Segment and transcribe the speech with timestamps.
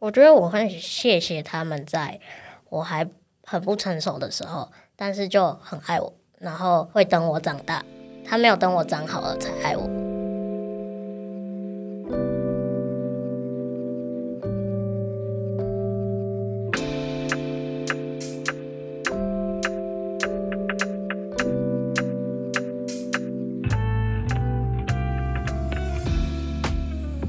[0.00, 2.20] 我觉得我很谢谢他们，在
[2.68, 3.04] 我还
[3.42, 7.84] 很不成熟的时候，但是就很爱我，然后会等我长大。
[8.24, 9.82] 他没有等我长好了才爱我。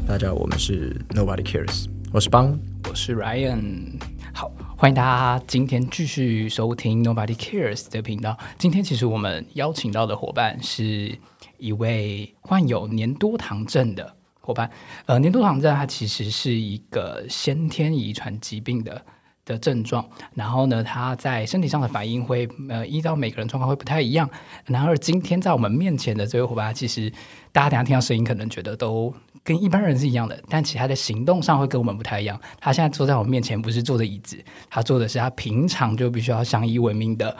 [0.08, 2.57] 大家，我们是 Nobody Cares，我是邦，
[2.89, 3.94] 我是 Ryan。
[4.34, 8.36] 好，欢迎大家今天继续收听 Nobody Cares 的频道。
[8.57, 11.15] 今天其实我们邀请到的伙伴是
[11.60, 14.71] 一位患有年多糖症的伙伴。
[15.06, 19.06] 呃，年多糖症它其实是一个先天遗传疾病的
[19.50, 24.30] 的症状，然后呢，他在身体上的反应会呃依照每个人状况会不太一样。
[24.66, 27.12] 然而今天在我们面前的这位伙伴，其实
[27.52, 29.14] 大家等下听到声音可能觉得都。
[29.42, 32.40] 跟一般人是一样的，但其他的行动上会跟我们不太一样。
[32.59, 34.38] 他现在坐在我面前，不是坐着椅子，
[34.70, 37.36] 他坐的是他平常就必须要相依为命的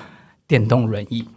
[0.48, 1.28] 电动轮椅。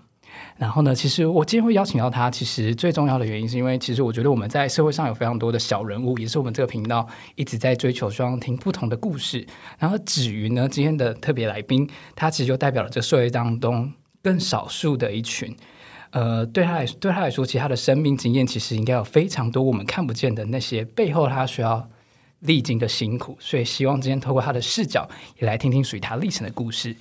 [0.56, 9.47] 然后呢，其实我今天会邀请到他，其实最重要的原因是因为，其实我觉得我们在社会上有非常多的小人物，也是我们这个频道一直在追求，希望听不同的故事。
[9.78, 13.92] 然后子瑜呢，今天的特别来宾，他其实就代表了这社会当中
[14.23, 15.56] 更少数的一群。
[16.11, 21.89] 呃，对他来对他来说，其实他的生命经验其实应该有非常多我们看不见的那些背后他需要
[22.41, 25.08] 历经的辛苦，所以希望今天透过他的视角，
[25.39, 26.95] 也来听听属于他历程的故事。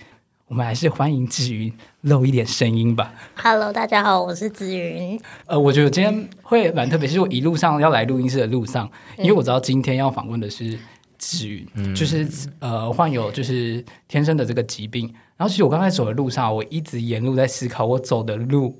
[0.52, 3.14] 我们还是欢迎子云露一点声音吧。
[3.42, 5.18] Hello，大家好，我是子云。
[5.46, 10.78] 呃，我觉得今天会蛮特别，是我一路上要来录音室的路上，因为我知道今天要访问的是
[11.18, 12.28] 子云，就是
[12.60, 15.08] 呃患有就是天生的这个疾病。
[15.38, 18.78] 然后其实我刚才走的路上，我一直沿路在思考我走的路。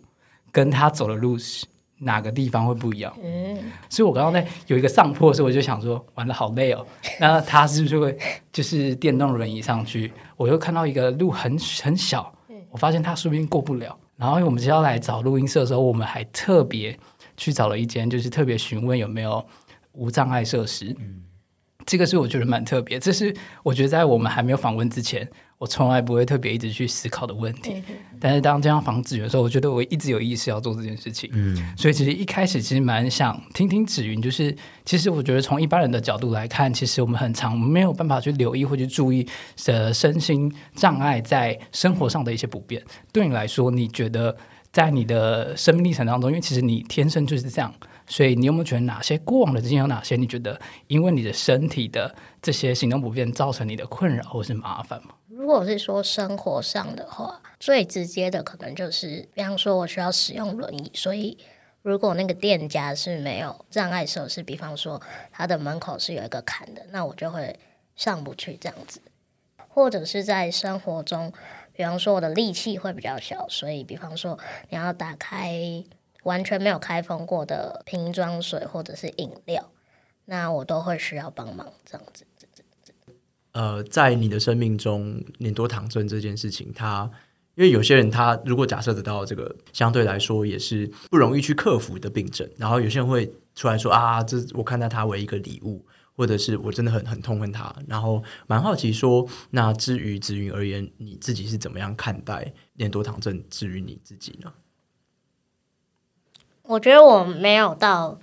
[0.52, 1.66] 跟他走的路是
[2.04, 3.16] 哪个地方会不一样？
[3.24, 3.58] 嗯，
[3.88, 6.86] 所以我刚刚在有一个上坡的时候，我就想说，玩的好累哦。
[7.20, 8.18] 那他是不是会
[8.52, 10.12] 就是电动轮椅上去？
[10.36, 12.34] 我又看到一个路很很小，
[12.70, 13.96] 我发现他说不定过不了。
[14.18, 16.98] 然后我们接下来找录音室的时候，我们还特别
[17.38, 19.46] 去找了一间，就是特别询问有没有
[19.94, 20.96] 无障碍设施。
[21.00, 21.24] 嗯，
[21.86, 23.00] 这个是我觉得蛮特别。
[23.00, 25.28] 这是我觉得在我们还没有访问之前。
[25.62, 27.84] 我从来不会特别一直去思考的问题，
[28.20, 31.30] 但是当这样防止的时候，我觉得我一直有意识要做这件事情。
[31.34, 39.24] 嗯，所以其实一开始其实蛮想听听子云，就是其实我觉得从一般人的角度来看，其实我们很常没有办法去留意或去注意
[39.66, 42.82] 的身心障碍在生活上的一些不便。
[43.14, 44.36] 对你来说，你觉得
[44.72, 47.72] 在你的生命历程当中，因为其实你天生就是这样，
[48.08, 50.16] 所以你有没有觉得哪些过往的经验有哪些？
[50.16, 55.10] 你觉得因为你的身体的这些行动不便造成你的困扰或是麻烦吗？
[55.42, 61.36] 如果是说生活上的话，最直接的可能就是，比方说我需要使用轮椅，所以
[61.82, 65.02] 如果那个店家是没有障碍设施，比方说
[65.32, 67.60] 他的门口是有一个坎的，那我就会
[67.96, 69.02] 上不去这样子。
[69.68, 71.34] 或者是在生活中，
[71.74, 74.38] 比方说我的力气会比较小，所以比方说
[74.70, 75.84] 你要打开
[76.22, 79.72] 完全没有开封过的瓶装水或者是饮料，
[80.26, 82.28] 那我都会需要帮忙这样子。
[83.54, 87.10] 呃，在你的生命中，年多糖症这件事情，它
[87.56, 92.50] 因为有些人他如果假设得到这个，相对来说也是不容易去克服的病症。
[92.58, 95.86] 然后有些人会出来说啊，这我看待它为一个礼物，
[96.16, 97.76] 或者是我真的很很痛恨它。
[97.88, 103.44] 然后蛮好奇说，那至于子云而言，你自己是怎么样看待念多糖症？
[103.50, 104.54] 至于你自己呢？
[106.64, 108.18] 我觉得我没有到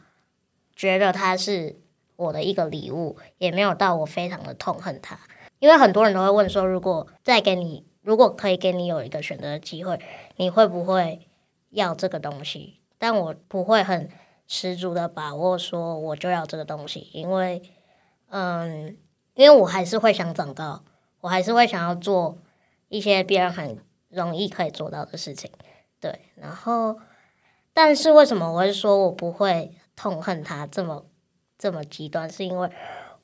[0.75, 1.77] 觉得它是。
[2.19, 5.17] 我的一个礼物也没有到我非常的痛恨他，
[5.61, 10.01] 因为很多人都会问说，如果再给你，如果可以给你有一个选择的机会，
[10.35, 11.29] 你会不会
[11.71, 12.81] 要这个东西？
[12.99, 14.11] 但我不会很
[14.49, 17.63] 十足的把握说我就要这个东西，因为，
[18.31, 18.97] 嗯，
[19.35, 20.83] 因为我还是会想长高，
[21.21, 22.39] 我还是会想要做
[22.89, 23.79] 一些别人很
[24.09, 25.49] 容易可以做到的事情，
[26.01, 26.19] 对。
[26.35, 26.99] 然后，
[27.73, 31.07] 但是为什么我会说我不会痛恨他这么？
[31.59, 32.71] 这么极端，是因为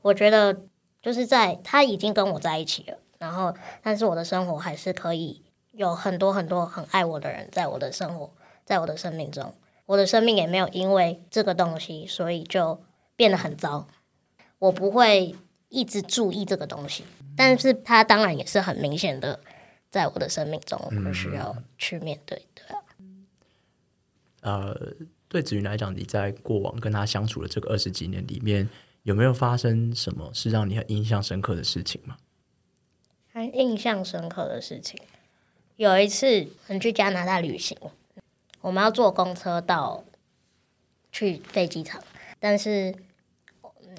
[0.03, 0.63] 我觉得
[1.01, 8.33] 就是在他已经跟我在一起了，然后但是我的生活还是可以有很多很多很爱我的人在我的生活，
[8.65, 9.55] 在我的生命中，
[9.87, 12.83] 我的生命也没有因为这个东西所以就
[13.15, 13.87] 变得很糟。
[14.59, 15.37] 我不会
[15.69, 17.05] 一直注意这个东西，
[17.37, 19.39] 但是他当然也是很明显的
[19.91, 22.63] 在我的生命中，我需要去面对的。
[24.41, 24.77] 呃。
[25.35, 28.69] 对子云来讲，你在过往跟他相处的这个二十几年里面，
[29.03, 32.17] 有没有发生什么是让你很印象深刻的事情吗？
[33.33, 34.97] 很印象深刻的事情，
[35.75, 37.77] 有一次我们去加拿大旅行，
[38.61, 40.05] 我们要坐公车到
[41.11, 42.01] 去飞机场，
[42.39, 42.95] 但是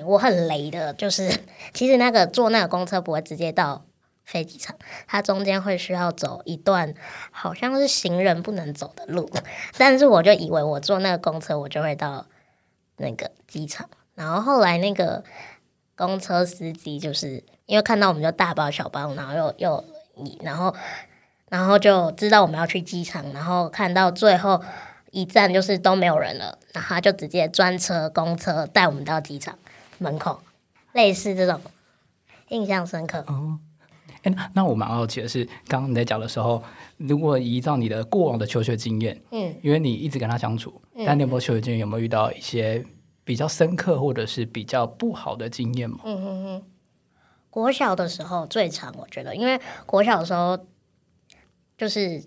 [0.05, 1.29] 我很雷的，就是
[1.75, 3.85] 其实那个坐那个公车不会直接到
[4.25, 4.75] 飞机场，
[5.07, 6.93] 它中间会需要走一段
[7.31, 9.29] 好像是行人不能走的路，
[9.77, 12.25] 但是我就以为我坐那个公车我就会到
[12.97, 15.23] 那个机场，然后后来那个
[15.95, 19.85] 公车司机就是因为看到我们就大包小包，然后又又
[20.41, 20.75] 然后
[21.49, 24.61] 然后就知道我们要去机场，然后看到最后
[25.11, 29.57] 一站就是都没有人了，然后他就直接专车公车带我们到机场
[29.99, 30.41] 门口，
[30.93, 31.61] 类似这种
[32.49, 33.23] 印象深刻。
[34.25, 36.61] 哎，那那我蛮好奇的是，刚刚你在讲的时候，
[36.97, 41.79] 如果依照你的过往的求学经验，嗯，因为你一直跟他相处，但你有没有求学经验？
[41.79, 42.83] 有没有遇到一些
[43.23, 45.99] 比较深刻或者是比较不好的经验吗？
[46.03, 46.63] 嗯哼哼，
[47.51, 50.57] 国小的时候最长，我觉得，因为国小的时候
[51.77, 52.23] 就是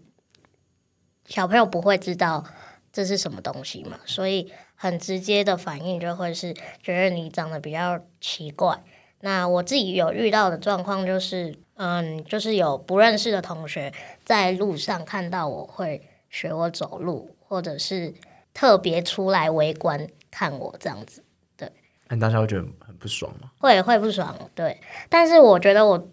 [1.27, 2.45] 小朋友不会知道
[2.93, 8.85] 这是什么东西嘛，所以很直接的反应就会是觉得你长得比较奇怪。
[9.21, 13.93] 那我自己有遇到的状况就是，嗯，就是有不认识的同学
[14.25, 18.13] 在路上看到我会学我走路，或者是
[18.53, 21.23] 特别出来围观看我这样子。
[21.57, 21.71] 对
[22.09, 23.53] 那你当下会觉得很很不爽吗？
[23.61, 24.81] 会会不爽，对。
[25.09, 26.09] 但是我觉得我，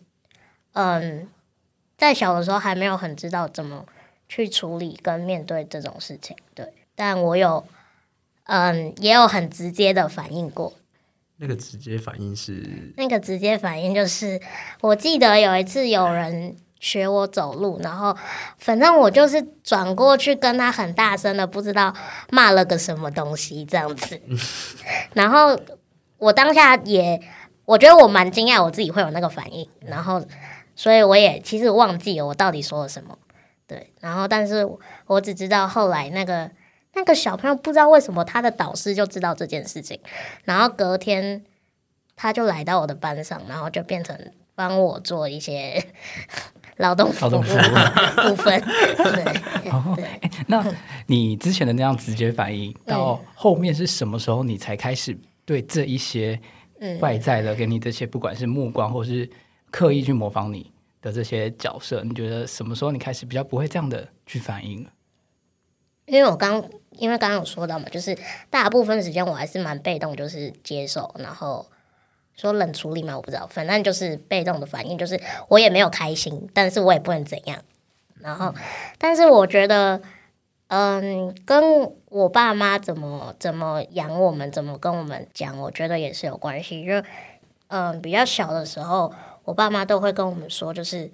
[0.74, 1.28] 嗯，
[1.98, 3.86] 在小的时候还没有很知道怎么
[4.30, 6.72] 去处理跟面对这种事情，对。
[6.96, 7.66] 但我有，
[8.44, 10.74] 嗯，也有很直接的反应过。
[11.38, 14.40] 那个直接反应是那个直接反应就是，
[14.82, 18.16] 我记得有一次有人学我走路，然后
[18.58, 21.94] 反正我就是转过去跟他很大声的，不知道
[22.32, 24.22] 骂了个什么东西这样子。
[25.14, 25.60] 然后
[26.18, 27.20] 我当下也，
[27.66, 30.24] 我觉得我蛮惊讶我自己会有那个反应，然后
[30.76, 33.18] 所以我也其实忘记了我到底说了什么。
[33.68, 34.66] 对，然后但是
[35.08, 36.52] 我只知道后来那个
[36.96, 40.00] 那个小朋友不知道为什么他的导师就知道这件事情，
[40.46, 41.44] 然后隔天
[42.16, 44.18] 他就来到我的班上，然后就变成
[44.56, 45.86] 帮我做一些
[46.78, 48.62] 劳动服务劳动服务部分。
[49.96, 50.66] 对，那
[51.08, 56.40] 你之前的那样直接反应，到后面是什么时候你才开始对这一些
[56.80, 59.30] 嗯外在的给你这些，不管是目光或是
[59.70, 60.72] 刻意去模仿你
[61.02, 64.90] 的这些角色，你觉得什么时候你开始比较不会这样的去反应了？
[66.06, 68.18] 因为我刚因为刚刚有说到嘛，就是
[68.50, 71.66] 大部分时间我还是蛮被动，就是接受，然后
[72.36, 77.60] 说冷处理嘛，我不知道，反正就是被动的反应，就是我也没有开心，但是我也不能怎样。
[78.20, 78.54] 然后，
[78.98, 80.02] 但是我觉得，
[80.68, 86.86] 嗯，跟我爸妈怎么怎么养我们，怎么跟我们讲，我觉得也是有关系。
[86.86, 87.04] 就
[87.68, 89.14] 嗯，比较小的时候，
[89.44, 91.12] 我爸妈都会跟我们说，就是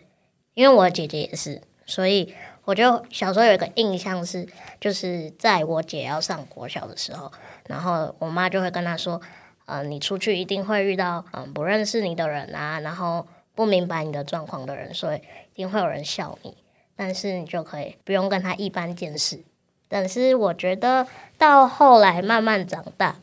[0.54, 2.34] 因为我姐姐也是，所以
[2.72, 4.48] 我就小时候有一个印象是，
[4.80, 7.30] 就是在我姐要上国小的时候，
[7.68, 9.20] 然后我妈就会跟她说，
[9.66, 16.56] 嗯、你出去一定会遇到嗯不认识你的人啊，然后不明白你的状况的人，所以一定会有人笑你，
[16.96, 19.44] 但是你就可以不用跟他一般见识。
[19.90, 21.06] 但是我觉得
[21.38, 23.18] 到后来慢慢长大，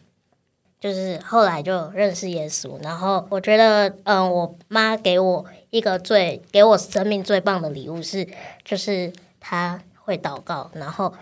[0.78, 8.28] 就是后来就认识耶稣，然后我觉得，嗯，我妈给我一个最给我生命最棒的礼物是，
[8.62, 9.10] 就是
[9.40, 11.12] 他会祷告，然后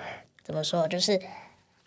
[0.45, 1.21] 怎么说，就是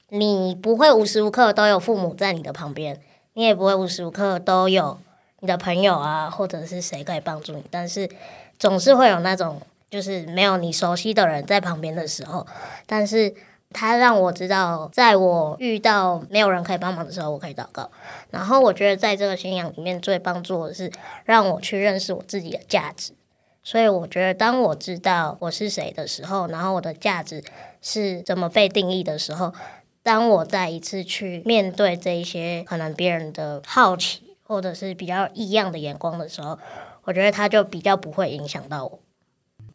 [0.09, 2.99] 你不会无时无刻都有父母在你的旁边，
[3.33, 4.99] 你也不会无时无刻都有
[5.39, 8.09] 你的朋友啊，或者是谁可以帮助你，但是
[8.57, 12.45] 总是会有那种就是没有你熟悉的人在旁边的时候，
[12.85, 13.33] 但是
[13.71, 17.89] 他让我知道，在我遇到没有人可以帮忙的时候，我可以祷告。
[18.31, 20.91] 然后我觉得在这个信仰里面最帮助的是
[21.23, 23.13] 让我去认识我自己的价值。
[23.61, 27.43] 所以我觉得，当我知道我是谁的时候，然后我的价值
[27.81, 29.53] 是怎么被定义的时候，
[30.01, 36.57] 当我再一次去面对这一些可能别人的好奇或者是比较异样的眼光的时候，
[37.03, 38.99] 我觉得他就比较不会影响到我。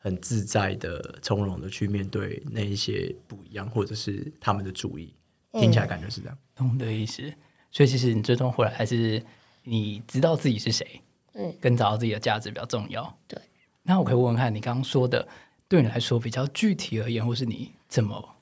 [0.01, 5.15] 很自在的、从容的去面对那一些不一样，或者是他们的注意，
[5.53, 6.37] 听起来感觉是这样。
[6.55, 7.23] 懂的意思。
[7.71, 9.23] 所以其实你最终回来还是
[9.63, 11.01] 你知道自己是谁，
[11.33, 13.17] 嗯，跟找到自己的价值比较重要。
[13.27, 13.39] 对。
[13.85, 15.29] 那我可以问问看，你刚刚说的，
[15.69, 18.37] 对你来说比较具体而言，或是你怎么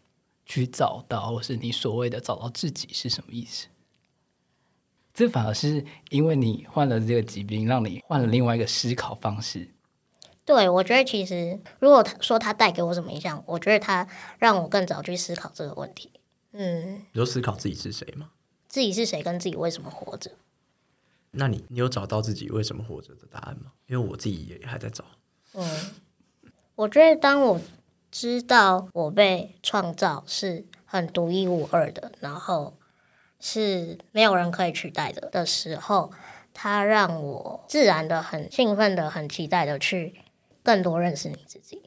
[0.47, 3.67] 去找到，或是你所谓的找到自己是什么意思？
[5.13, 9.69] 这反而是因为你患了这个疾病，让你换了另外一个思考方式。
[10.45, 14.09] 对，我觉得其实如果他说他带给我什么影响，我觉得他
[14.39, 16.11] 让我更早去思考这个问题。
[16.53, 18.31] 嗯，你就思考自己是谁吗？
[18.69, 20.31] 自己是谁，跟自己为什么活着。
[21.33, 23.73] 那你你有找到自己为什么活着的答案吗？
[23.87, 25.05] 因为我自己也还在找。
[25.55, 25.65] 嗯，
[26.75, 27.61] 我觉得当我
[28.11, 32.75] 知道我被创造是很独一无二的，然后
[33.41, 36.11] 是没有人可以取代的的时候，
[36.55, 40.15] 它让我自然的很兴奋的、很期待的去
[40.63, 41.83] 更多认识你自己。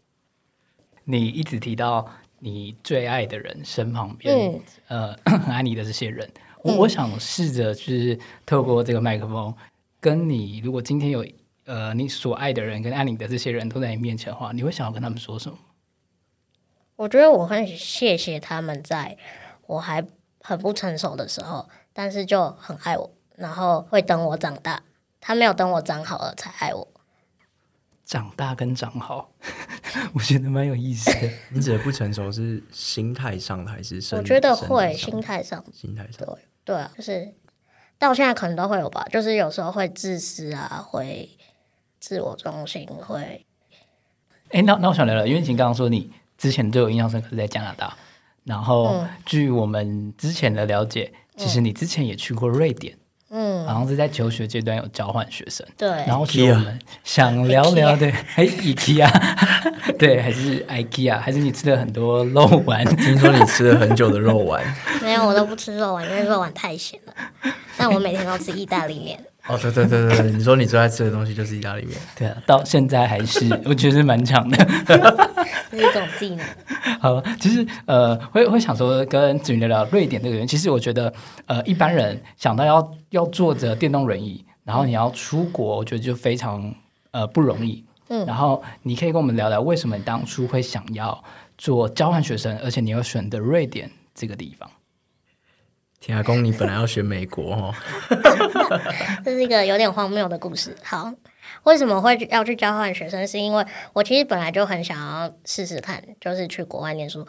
[1.04, 2.08] 你一直提到
[2.40, 6.28] 你最爱的人身旁边，呃，很 爱你的这些人，
[6.64, 9.56] 我我想试着就是透过这个麦克风，
[10.00, 11.26] 跟你，如果今天有
[11.66, 15.58] 呃你所爱的人跟爱你的这些人都在你面前的话，你会想要跟他们说什么？
[16.96, 19.18] 我觉得我很谢谢他们在
[19.68, 20.06] 我还
[20.42, 24.82] 很不成熟的时候，但是就很爱我，然后会等我长大。
[25.20, 26.88] 他没有等我长好了才爱我。
[28.06, 29.32] 长大跟长好，
[30.14, 31.30] 我觉得蛮有意思的。
[31.50, 34.00] 你指的不成熟是心态上的还是？
[34.16, 36.28] 我觉得会心态上，心态上对
[36.64, 37.34] 对啊，就是
[37.98, 39.04] 到现在可能都会有吧。
[39.12, 41.28] 就是有时候会自私啊，会
[42.06, 43.44] 自我中心，会。
[44.52, 47.98] 哎，那那我想聊聊，因为你刚刚说你之前对我印象深刻是在加拿大，
[48.44, 52.96] 然后据我们之前的了解，其实你之前也去过瑞典。
[53.32, 55.90] 嗯，好像是在求学阶段有交换学生，对。
[56.06, 59.10] 然后其实我们想聊聊的，哎，IKEA，
[59.98, 62.86] 对，还是 IKEA，还是你吃了很多肉丸？
[62.98, 64.64] 听说你吃了很久的肉丸？
[65.02, 67.14] 没有，我都不吃肉丸，因为肉丸太咸了。
[67.76, 69.20] 但我每天都吃意大利面。
[69.48, 74.58] 哦，对对对对，你说你最爱吃的东西就是意大利面，对啊，到现在还是我觉得蛮强的，
[75.70, 76.46] 是一种技能。
[77.00, 81.14] 好，其实呃，会会想说跟子云聊聊瑞典这个人，其实我觉得
[81.46, 86.74] 呃，一般人想到要要坐着电动轮椅，然后你要出国，我觉得就非常
[87.12, 87.86] 呃不容易。
[88.10, 91.24] 嗯，然后你可以跟我们聊聊为什么你当初会想要
[91.58, 94.70] 做交换学生，而且你要选择瑞典这个地方。
[96.06, 97.74] 田阿公，你本来要选美国哦，
[99.26, 100.76] 这是一个有点荒谬的故事。
[100.84, 101.12] 好，
[101.64, 103.28] 为什么会要去交换学生？
[103.28, 107.28] 是因为我其实本来就很想要试试看，就是去国外念书，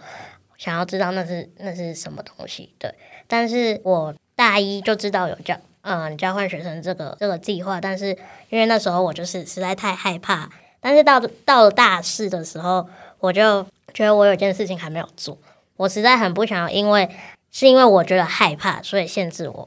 [0.59, 2.69] 想要知道那是那是什么东西。
[2.79, 2.95] 对，
[3.27, 8.09] 但是我大一就知道有交嗯交换学生这个这个计划，但是
[8.51, 12.87] 因为那时候我就是实在太害怕，但是到到了大四的时候，
[13.21, 15.39] 我就觉得我有件事情还没有做，
[15.79, 17.09] 我实在很不想要因为。
[17.59, 19.67] 是因为我觉得害怕，所以限制我。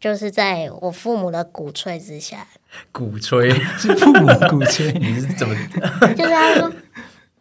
[0.00, 2.48] 就是在我父母的鼓吹之下，
[2.90, 5.54] 鼓吹 是父母鼓吹， 你是怎么？
[6.16, 6.72] 就是他说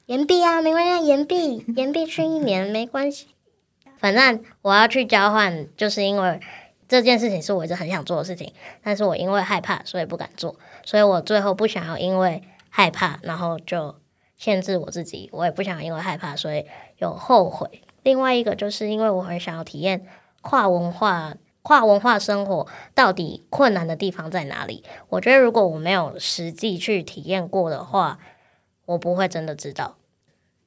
[0.07, 3.27] 延毕啊，没关系，延毕延毕去一年没关系。
[3.97, 6.38] 反正我要去交换，就是因为
[6.89, 8.51] 这件事情是我一直很想做的事情，
[8.83, 10.57] 但是我因为害怕，所以不敢做。
[10.83, 13.95] 所以我最后不想要因为害怕，然后就
[14.35, 15.29] 限制我自己。
[15.31, 16.65] 我也不想因为害怕，所以
[16.97, 17.81] 有后悔。
[18.05, 20.05] 另外一个就是因为我很想要体验
[20.41, 21.33] 跨文化、
[21.63, 24.83] 跨文化生活到底困难的地方在哪里。
[25.09, 28.19] 我觉得如果我没有实际去体验过的话，
[28.85, 29.95] 我不会真的知道。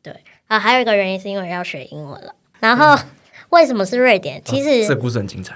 [0.03, 2.35] 对啊，还有一个原因是因为要学英文了。
[2.59, 3.01] 然后
[3.51, 4.43] 为什么是瑞典？
[4.45, 5.55] 其实这故事很精彩，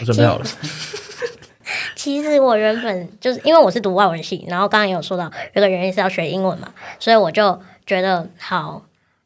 [0.00, 0.44] 我准备好了。
[1.96, 8.82] 其实我原本就是因为我是读外文系，然后刚刚也有说到有个原因是要学英文嘛，所以我就觉得好。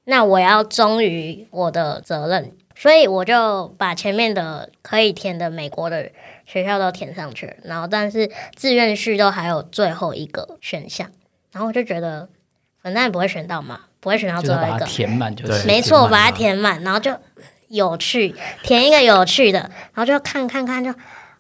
[0.09, 6.09] 那我要忠于我的责任，所以我就把前面的可以填的美国的
[6.47, 11.11] 学校都填上去，然后但是志愿序都还有最后一个选项，
[11.51, 12.29] 然后我就觉得
[12.81, 17.13] 反正也不会选到嘛，不会选到最后一个，填满就对，没错，把它填满，然后就
[17.67, 18.33] 有趣，
[18.63, 19.59] 填一个有趣的，
[19.93, 20.95] 然后就看看看，就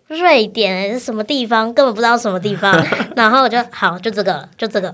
[0.08, 4.92] 瑞典是什么地方，根本不知道什么地方， 然后我就好，就这个，就这个，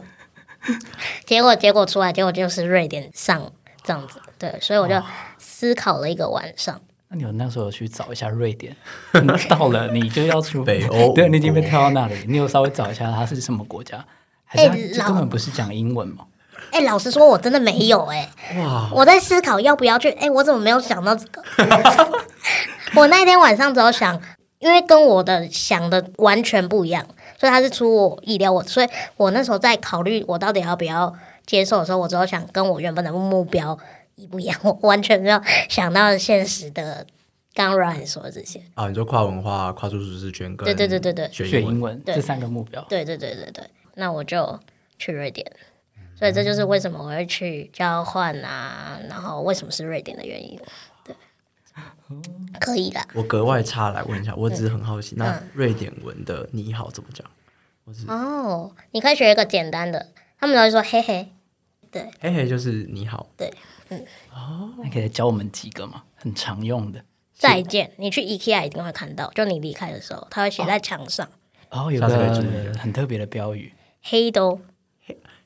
[1.25, 3.50] 结果结果出来，结果就是瑞典上。
[3.85, 4.95] 这样子，对，所以我就
[5.39, 6.81] 思考了一个晚上。
[7.09, 8.75] 那你有那时候去找一下瑞典，
[9.49, 14.05] 到了你就要去北欧， 对，你已经被跳到那里，你有稍微找一下它是什么国家？
[14.49, 16.25] 哎，根本不是讲英文吗？
[16.71, 18.31] 哎，老实说，我真的没有哎。
[18.57, 18.89] 哇！
[18.93, 20.11] 我在思考要不要去。
[20.12, 21.43] 哎，我怎么没有想到这个？
[22.97, 24.19] 我那天晚上只有想，
[24.59, 27.05] 因为跟我的想的完全不一样，
[27.39, 28.51] 所以它是出我意料。
[28.51, 31.15] 我所以，我那时候在考虑，我到底要不要。
[31.53, 33.79] 接受的时候，我只有想跟我原本的目标
[34.15, 37.07] 一不一样， 我完全没有想到现实的。
[37.55, 43.63] 刚 Ryan 说的这些啊，你说跨文化、跨出舒适圈，对对对对对，学英文这三个目标，对对对对对。
[43.97, 44.59] 那我就
[44.99, 45.47] 去瑞典，
[46.19, 50.59] 所以这就是为什么我会去交换啊，然后为什么是瑞典的原因。
[51.05, 51.15] 对，
[52.59, 52.99] 可以的。
[53.13, 57.27] 我格外差来问一下，我只是很好奇，那瑞典文的你好怎么讲？
[58.09, 60.09] 哦，你可以学一个简单的。
[60.41, 61.29] 他们都会说嘿嘿，
[61.93, 63.53] 对，嘿嘿就是你好，对，
[63.91, 66.03] 嗯，哦，你可以教我们几个吗？
[66.17, 67.05] 很常用的。
[67.35, 71.29] 再见，你去 IKEA 一定会看到，就你离开的时候，他会写在墙上。
[71.69, 72.09] 哦，有个
[72.79, 73.73] 很特别的标语，
[74.03, 74.59] 黑兜，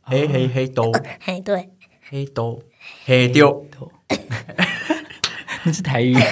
[0.03, 1.71] 黑黑黑兜， 嘿对，
[2.09, 2.63] 黑兜，
[3.05, 3.67] 黑丢，
[5.65, 6.15] 那是台语。
[6.15, 6.31] 笑，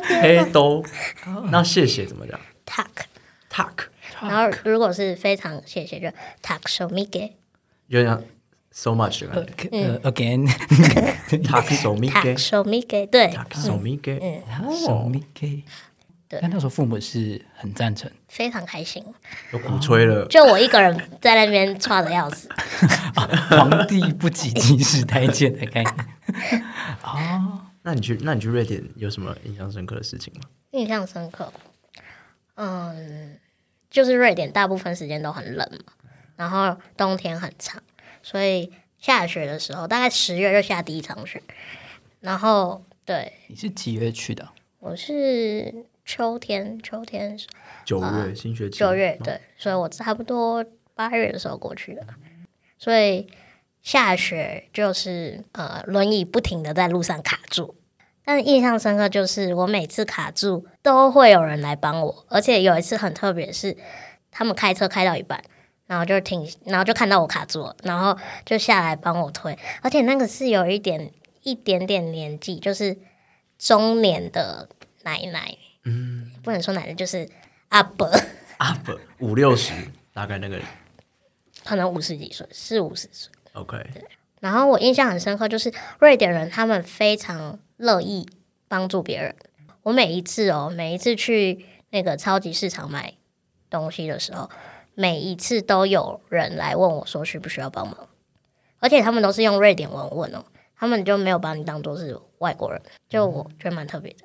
[0.00, 0.42] 天哪。
[0.44, 0.82] 黑都。
[1.50, 2.86] 那谢谢怎么讲？Tak。
[3.50, 3.88] ？tak
[4.22, 6.06] 然后如果是非常谢谢，就
[6.42, 7.28] tak so m i g 有
[7.98, 8.22] 点像
[8.70, 9.68] so much 的呃感觉。
[9.72, 14.42] 嗯呃 again，tak so tak ge so m i g 对，tak so ge。
[14.86, 15.62] 手哦，咪给。
[16.28, 19.04] 对但那时候父母是很赞成，非常开心。
[19.50, 20.24] 都鼓吹了。
[20.26, 22.48] 就我一个人在那边差的要死，
[23.50, 26.62] 皇帝不急急时太监的概念。
[27.02, 30.42] 哦那你去，那你去瑞典有什么印象深刻的事情吗？
[30.70, 31.52] 印象深刻。
[32.54, 33.36] 嗯，
[33.90, 35.92] 就是瑞典大部分时间都很冷嘛，
[36.40, 37.82] 然后冬天很长，
[38.22, 41.42] 所以下雪的时候，大概十月就下第一场雪。
[42.20, 44.48] 然后对你是几月去的？
[44.78, 47.38] 我是秋天，秋天
[47.84, 52.06] 九月新学期，九月对，所以我差不多八月的时候过去的，
[52.78, 53.30] 所以
[53.82, 57.74] 下雪就是呃轮椅不停的在路上卡住。
[58.24, 63.76] 但是印象深刻就是我每次卡住都会有人来帮我，而且有一次很特别是
[64.30, 65.42] 他们开车开到一半，
[65.90, 68.16] 然后就停，然后就看到我卡住了，然后
[68.46, 71.10] 就下来帮我推，而且那个是有一点
[71.42, 72.96] 一点点年纪，就是
[73.58, 74.68] 中年的
[75.02, 77.28] 奶奶，嗯，不能说奶奶，就是
[77.70, 78.08] 阿伯。
[78.58, 79.72] 阿伯五六十，
[80.12, 80.60] 大概那个
[81.64, 83.32] 可能五十几岁，四五十岁。
[83.54, 83.84] OK。
[84.38, 88.28] 然后我印象很深刻，就是瑞典人他们非常乐意
[88.68, 89.34] 帮助别人。
[89.82, 93.14] 我每一次哦，每一次去那个超级市场买
[93.68, 94.48] 东西的时候，
[94.94, 98.08] 每一次都有人来问我说需不需要帮忙，
[98.78, 100.44] 而且他们都是用瑞典文问哦，
[100.76, 104.18] 他们就没有把你当做是外国人，就我觉得蛮特别的。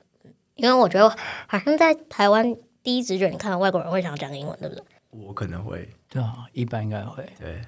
[0.56, 1.10] 因为我觉得
[1.48, 4.84] 好像在台湾第一直觉你看到外国人会想要讲英文，对不对？
[5.12, 7.28] 我可能会对啊，一般应该会。
[7.40, 7.62] 对，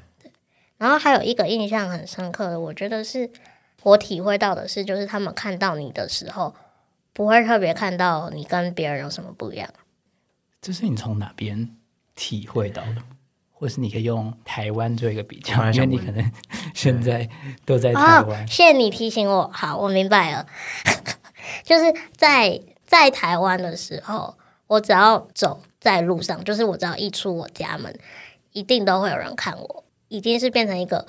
[0.78, 3.30] 然后还有一个印象很深刻的，我觉得是
[3.84, 6.56] 我体会到的是，就是他们看到你的时候，
[7.14, 9.70] 不会特别看到你跟别人有什么不一样。
[10.62, 11.77] 这是你从哪边
[12.18, 12.98] 体会到的？
[13.54, 16.32] 或是你可以用台湾做一个比较，因为你可能
[16.76, 17.28] 现在
[17.66, 18.46] 都在台哦湾，。
[18.46, 20.46] 谢谢你提醒我，好，我明白了。
[21.64, 27.98] 就是在在台湾的时候，我只要走在路上，就是我只要一出我家门，
[28.52, 31.08] 一定都会有人看我，已经是变成一个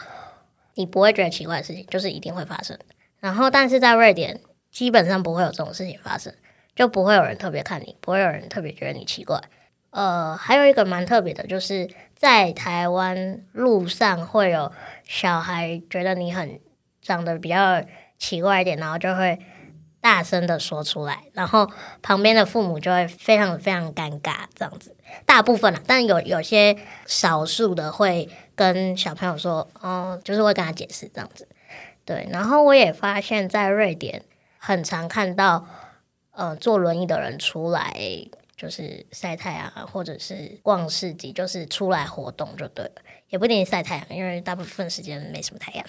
[0.74, 2.78] 你不会觉得奇怪的事情，就是一定会发生。
[3.20, 4.40] 然后，但是在瑞典，
[4.70, 6.32] 基本上不会有这种事情发生，
[6.74, 9.38] 就不会有人特别看你，不会有人特别觉得你奇怪。
[9.90, 14.70] 呃，还有一个蛮特别的，就是在台湾路上会有
[15.04, 16.60] 小孩觉得你很
[17.00, 17.82] 长得比较
[18.18, 19.38] 奇怪一点，然后就会
[20.00, 21.70] 大声的说出来，然后
[22.02, 24.94] 旁边的父母就会非常非常尴尬这样子。
[25.24, 31.48] 大部分啦，但有有些少数的会跟小朋友说，哦，就是会跟他解释这样子。
[32.04, 34.22] 对，然后我也发现，在瑞典
[34.58, 35.66] 很常看到，
[36.32, 37.94] 呃，坐轮椅的人出来，
[38.58, 45.86] 就是晒太阳啊，或者是逛市集，就是出来活动就对了，也不一定晒太阳，因为大部分时间没什么太阳。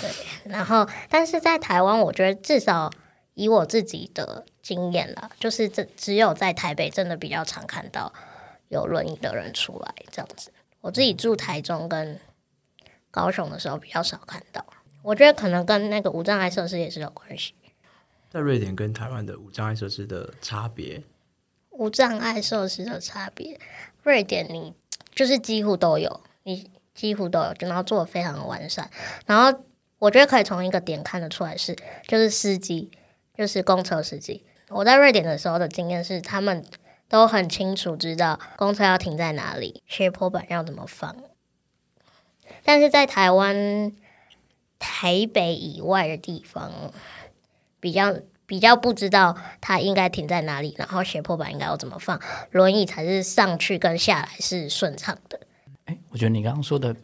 [0.00, 0.10] 对，
[0.50, 2.90] 然后但是在台湾，我觉得至少
[3.34, 8.12] 以我自己的经验啦，就是这只有在台北真的比较常看到
[8.68, 10.52] 有轮椅的人出来这样子。
[10.80, 12.18] 我自己住台中跟
[13.12, 14.66] 高雄的时候比较少看到，
[15.02, 17.54] 我觉得可能跟那个无障碍设施也是有关系。
[18.28, 21.02] 在瑞典跟台湾的无障碍设施的差别，
[21.78, 23.58] 无障碍设施的差别，
[24.02, 24.74] 瑞典你
[25.14, 28.90] 就是几乎都有，你几乎都有，然后做的非常的完善。
[29.26, 29.60] 然后
[30.00, 31.76] 我觉得可以从一个点看得出来是，
[32.08, 32.90] 就是司机，
[33.36, 34.44] 就是公车司机。
[34.70, 36.64] 我在瑞典的时候的经验是，他们
[37.08, 41.16] 都很清楚知道公车要停在哪里，斜坡板要怎么放。
[42.64, 43.92] 但是在台湾、
[44.80, 46.92] 台北以外的地方，
[47.78, 48.14] 比较
[48.48, 52.18] 比较不知道它应该停在哪里，然后斜坡板应该要怎么放，
[52.52, 55.38] 轮椅才是上去跟下来是顺畅的。
[55.84, 56.96] 哎，我觉得你刚刚说的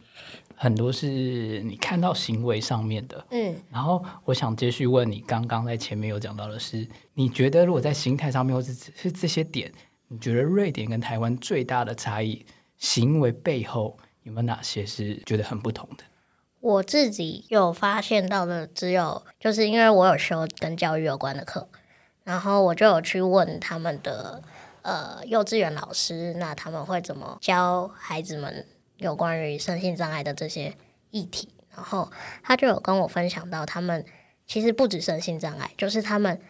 [0.55, 9.71] 很多是你看到行为上面的，嗯，然后我想接续问你，刚刚在前面有讲到的是，你觉得如果在心态上面，或者是是这些点，
[10.07, 12.43] 你觉得瑞典跟台湾最大的差异，
[12.79, 16.03] 行为背后有没有哪些是觉得很不同的？
[16.65, 21.69] 我自己有发现到的只有，就是因为我有修跟教育有关的课，
[22.23, 24.41] 然后我就有去问他们的
[24.81, 28.65] 呃幼稚园老师，那他们会怎么教孩子们
[28.97, 30.75] 有关于身心障碍的这些
[31.11, 34.03] 议题，然后他就有跟我分享到，他们
[34.47, 36.41] 其实不止身心障碍，就是他们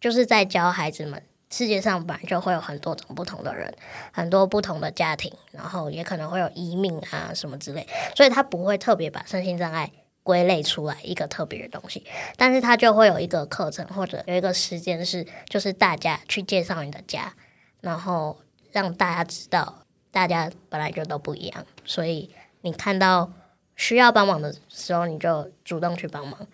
[0.00, 1.20] 就是在教孩子们。
[1.50, 3.72] 世界上本来就会有很多种不同的人，
[4.12, 9.90] 很多不同的家庭，然后也可能会有移民啊什么之类，所以他不会特别把身心障碍
[10.22, 12.04] 归类出来一个特别的东西，
[12.36, 17.32] 但是他就会有一个课程或者有一个时间是，就是大家去介绍你的家，
[17.80, 18.38] 然后
[18.72, 22.30] 让大家知道大家本来就都不一样，所以
[22.60, 23.32] 你看到
[23.74, 26.46] 需要帮忙的时候，你就主动去帮忙。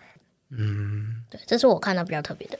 [0.51, 2.57] 嗯，对，这是我看到比较特别的。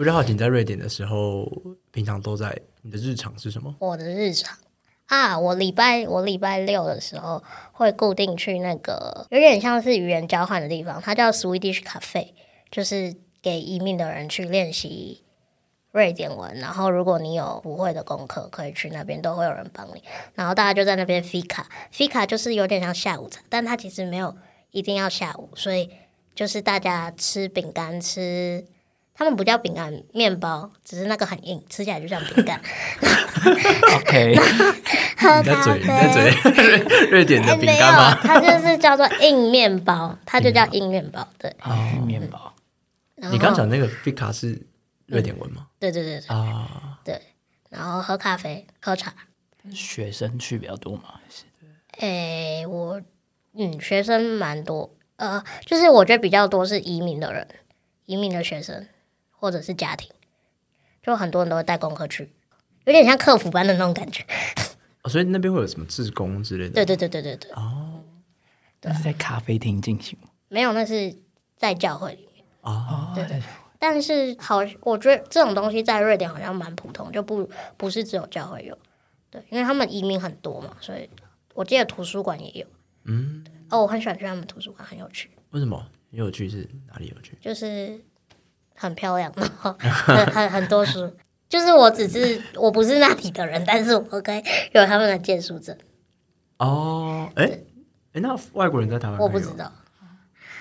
[0.00, 1.46] 不知道你在瑞典的时候，
[1.90, 3.76] 平常都在你的日常是什么？
[3.80, 4.56] 我的日常
[5.08, 12.28] 啊，我礼拜我礼拜六的时候会固定去那个有点像是语言交换的地方，它叫 Swedish Cafe，
[12.70, 15.22] 就是给移民的人去练习
[15.92, 16.54] 瑞典文。
[16.54, 20.02] 然后如果你有不会的功课，可以去那边，都会有人帮你。
[20.34, 24.34] 然后大家就在那边 fika，fika 就是有点像下午茶，但它其实没有
[24.70, 25.90] 一定要下午，所以
[26.34, 28.64] 就是大家吃饼干吃。
[29.20, 32.58] 他们不叫饼干，面包，只是那个很硬，吃起来就像饼干。
[33.96, 34.34] OK，
[35.20, 36.30] 喝在嘴，咖啡。
[36.42, 41.28] 在嘴，瑞典的饼干吗？，它就是叫做硬面包，它就叫硬面包。
[41.36, 42.50] 对，硬，面包。
[43.30, 44.58] 你刚讲那个 fika 是
[45.04, 45.66] 瑞典文吗？
[45.78, 47.20] 对对对对啊，对，
[47.68, 49.12] 然后喝咖啡、喝茶。
[49.74, 51.02] 学生去比较多嘛？
[51.12, 51.44] 还是
[51.98, 52.98] 诶，我
[53.52, 57.46] 嗯，学生蛮多，呃，就是我觉得比较多是移民的人，
[58.06, 58.86] 移民的学生
[59.40, 60.10] 或者是家庭，
[61.02, 62.30] 就很多人都会带功课去，
[62.84, 64.24] 有点像客服班的那种感觉。
[65.02, 66.74] 哦所以那边会有什么志工之类的？
[66.74, 68.04] 对对对对对对，哦
[68.82, 70.28] 那是在咖啡厅进行吗？
[70.48, 71.16] 没有，那是
[71.56, 72.44] 在教会里面。
[72.60, 73.42] 哦，对对。
[73.78, 77.48] 但是好，我觉得这种东西在瑞典好像蛮普通，就不
[77.78, 78.76] 不是只有教会有，
[79.30, 81.08] 对，因为他们移民很多嘛，所以
[81.54, 82.66] 我记得图书馆也有。
[83.04, 85.78] 嗯，哦，我很喜欢去他们图书馆，很有趣，为什么？
[86.10, 87.38] 很有趣是哪里有趣？
[87.40, 87.98] 就是
[88.80, 91.12] 很漂亮，然后很很很多书。
[91.50, 95.76] 就是我只是我不是那里的人，但是我可以有他们的借书证，
[96.58, 97.44] 哦，哎
[98.14, 99.70] 哎，那外国人在台湾我不知道。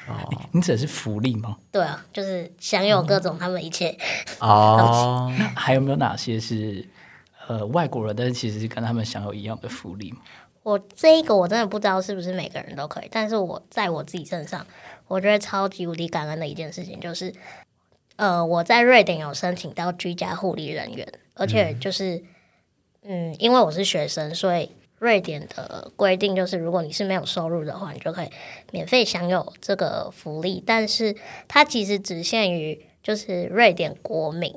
[0.08, 0.15] 哦
[0.51, 1.55] 你指的是福利吗？
[1.71, 3.95] 对啊，就是享有各种他们一切。
[4.39, 6.84] 哦， 那还有没有哪些是
[7.47, 10.17] 呃外国人，但是其实是跟他们享有一样的福利吗？
[10.63, 14.65] 我这一个我真的不知道是不是每个人都可以，但是我在我自己身上，
[15.08, 17.32] 我觉得超级无敌感恩的一件事情就是，
[18.19, 22.21] 呃，我在瑞典有申请到居家护理人员，而且就是，
[23.03, 28.29] 嗯，因为我是学生，所以瑞典的规定就是，如果你是没有收入的话，你就可以
[28.73, 31.15] 免费享有这个福利，但是
[31.47, 34.53] 它其实只限于就是瑞典国民，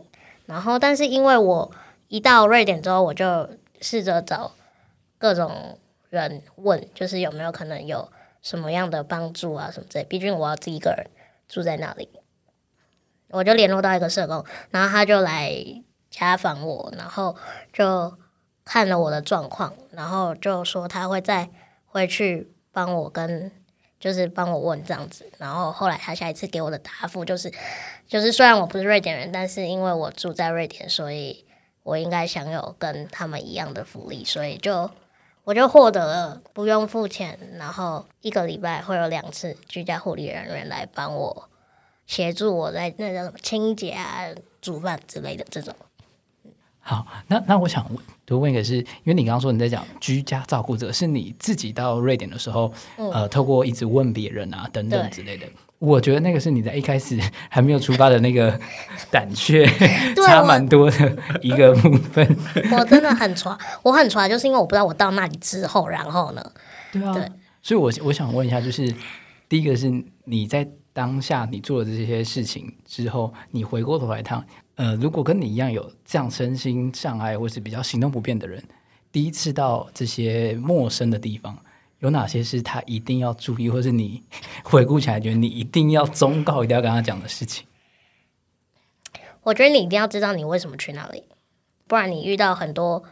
[0.47, 1.71] 然后但是因为我
[2.09, 3.49] 一到瑞典之后，我就
[3.81, 4.57] 试着找
[5.19, 5.79] 各种
[6.11, 8.11] 人问，就是有没有可能有
[8.43, 10.05] 什么样的帮助啊什么之类。
[10.05, 11.07] 毕竟我要自己一个人
[11.49, 12.09] 住在那里，
[13.33, 15.53] 我就联络到一个社工，然后他就来
[16.09, 17.35] 家访我，然后
[17.73, 18.17] 就
[18.65, 21.51] 看了我的状况，然后就说他会再
[21.87, 23.51] 回去帮我跟。
[24.03, 27.53] 就是帮我问这样子，然后后来他下一次给我的答复就是，
[28.09, 31.45] 就是虽然我不是瑞典人，但是因为我住在瑞典，所以
[31.85, 34.91] 我应该享有跟他们一样的福利，所以就
[35.45, 41.49] 我就获得了不用付钱，然后一个礼拜会有两次居家护理人员来帮我
[42.07, 44.27] 协助我在那种清洁啊、
[44.61, 45.75] 煮饭之类的这种。
[46.85, 47.87] 好，那那我想
[48.25, 55.47] 多问一个是，因为你刚刚说你在讲居家照顾者，是你自己到瑞典的时候，呃，透过一直问别人啊等等之类的。
[55.79, 58.59] 我觉得那个是你在一开始还没有出发的那个
[59.11, 59.65] 胆怯
[60.27, 62.37] 差我蛮多的一个部分。
[62.73, 66.53] 我真的很抓，我很抓，就是因为我不知道我到那里之后，然后呢，
[66.93, 67.29] 对啊，对
[67.63, 68.93] 所以我我想问一下，就是
[69.49, 69.89] 第一个是
[70.25, 78.63] 你在当下你做了这些事情之后，你回过头来看，呃，如果跟你一样有这样身心障碍或是比较行动不便的人，
[79.11, 81.59] 第一次到这些陌生的地方，
[82.01, 84.23] 有哪些是他一定要注意，或是你
[84.65, 87.67] 回顾起来觉得你一定要忠告、一定要跟他讲的事情？
[89.45, 91.25] 我觉得你一定要知道你为什么去那里，
[91.87, 93.03] 不然你遇到很多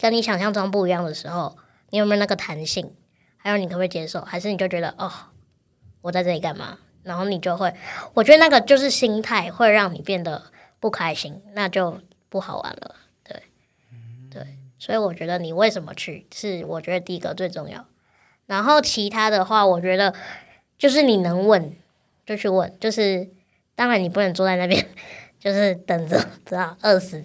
[0.00, 1.56] 跟你想象中不一样的时候，
[1.90, 2.92] 你有没有那个弹性？
[3.36, 4.22] 还有你可不可以接受？
[4.22, 5.12] 还是你就觉得哦，
[6.00, 6.78] 我在这里干嘛？
[7.04, 7.72] 然后你就会，
[8.14, 10.42] 我觉得那个就是心态会让你变得
[10.80, 12.96] 不开心，那就不好玩了。
[13.22, 13.42] 对，
[14.30, 14.46] 对，
[14.78, 17.86] 所以我觉得你为什么去是我觉得第一个最重要。
[18.46, 20.12] 然后其他的话，我觉得
[20.76, 21.76] 就是你能问
[22.26, 23.28] 就去问，就是
[23.74, 24.84] 当然你不能坐在那边。
[25.40, 27.22] 就是等着，知道饿死，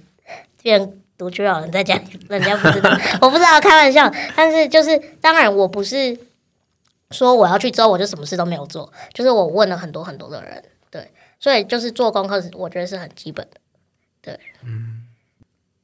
[0.62, 2.90] 变独居老人在家里，人家不知道，
[3.22, 4.12] 我不知道，开玩笑。
[4.36, 6.20] 但是就是，当然我不是
[7.12, 13.60] 说我要去之后我就什么事都没有做，就是我问了很多很多的人，对，所以就是做功课，我觉得是很基本的，
[14.22, 15.06] 对，嗯。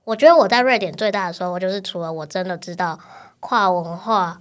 [0.03, 2.99] 我觉得我在瑞典最大的收获就是，除了我真的知道
[3.39, 4.39] 跨文化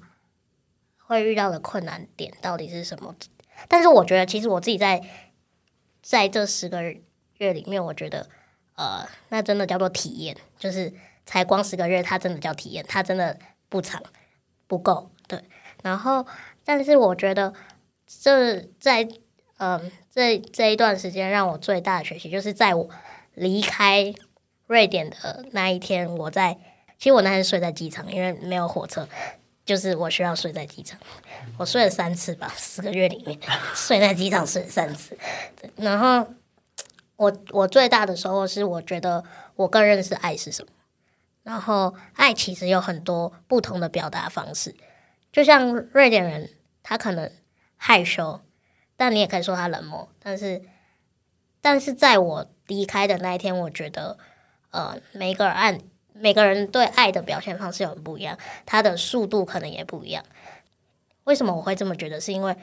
[0.98, 3.16] 会遇到的困难点到底是什么，
[3.66, 5.02] 但是我觉得，其实我自己在
[6.02, 6.82] 在这十个
[7.38, 8.28] 月里面，我觉得
[8.74, 10.92] 呃，那真的叫做体验，就是
[11.24, 13.38] 才光十个月，它真的叫体验，它真的
[13.70, 14.02] 不长
[14.66, 15.10] 不够。
[15.26, 15.42] 对，
[15.82, 16.26] 然后
[16.64, 17.52] 但是我觉得
[18.06, 19.08] 这在
[19.58, 22.88] 嗯这这一段时间让我最大的学习，就是在我
[23.34, 24.14] 离开
[24.66, 26.58] 瑞典的那一天，我在
[26.98, 29.08] 其实我那天睡在机场，因为没有火车。
[29.66, 31.00] 就是我需要睡在机场，
[31.56, 33.38] 我睡了三次吧，十个月里面
[33.74, 35.16] 睡在机场睡了三次。
[35.76, 36.34] 然后
[37.16, 39.24] 我我最大的收获是，我觉得
[39.56, 40.70] 我更认识爱是什么。
[41.42, 44.74] 然后爱其实有很多不同的表达方式，
[45.34, 46.48] 就像瑞典人，
[46.82, 47.30] 他可能
[47.76, 48.40] 害羞，
[48.96, 50.08] 但你也可以说他冷漠。
[50.22, 50.62] 但是，
[51.60, 54.16] 但是在我离开的那一天，我觉得
[54.70, 55.78] 呃，每个人按。
[56.16, 60.22] 每个人对爱的表现方式很不一样，他的速度可能也不一样。
[61.24, 62.20] 为什么我会这么觉得？
[62.20, 62.54] 是因为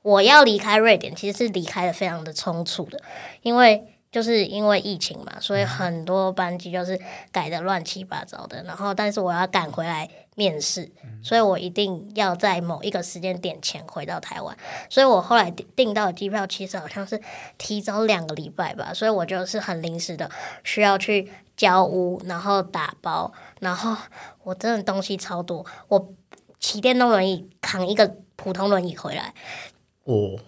[0.00, 2.98] 我要离开瑞典，其实是离开的非常的匆促的，
[3.42, 6.98] 因为就是因为疫情嘛，所以很多班级就是
[7.30, 8.62] 改的乱七八糟的。
[8.62, 10.90] 然后，但是我要赶回来面试，
[11.22, 14.56] 所以我一定要在某一个时间点前回到台湾。
[14.88, 17.20] 所以我后来订到的机票其实好像是
[17.58, 20.30] 提早两个礼拜吧，所以我就是很临时的
[20.64, 21.30] 需要去。
[21.58, 23.96] 交屋，然后打包，然后
[24.44, 26.14] 我真的东西超多，我
[26.60, 29.34] 骑电动轮椅扛一个普通轮椅回来。
[30.04, 30.38] 哦，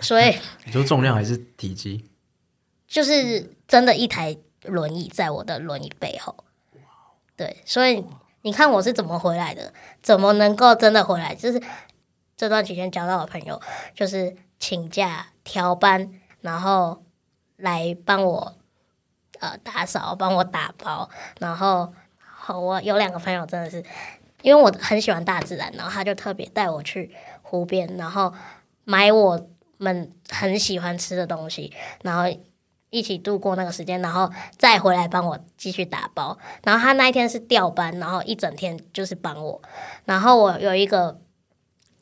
[0.00, 2.08] 所以 你说重量还是体积？
[2.88, 6.34] 就是真的一台轮椅在我的轮椅背后。
[7.36, 8.02] 对，所以
[8.46, 9.72] 你看我是怎么回来的？
[10.00, 11.34] 怎么能够真的回来？
[11.34, 11.60] 就是
[12.36, 13.60] 这段期间交到的朋友，
[13.92, 17.02] 就是请假调班，然后
[17.56, 18.54] 来帮我。
[19.38, 23.84] 呃，打扫，帮我打包，然后好我有两个朋友真的是，
[24.40, 28.32] 因为我很喜欢大自然，然后他就特别带我去湖边，然后
[28.84, 31.70] 买我们很喜欢吃的东西，
[32.02, 32.22] 然后
[32.90, 36.36] 一起度过那个时间，然后再回来帮我继续打包。
[36.62, 39.62] 然后他那一天是调班，然后一整天就是帮我。
[40.04, 41.20] 然后我有一个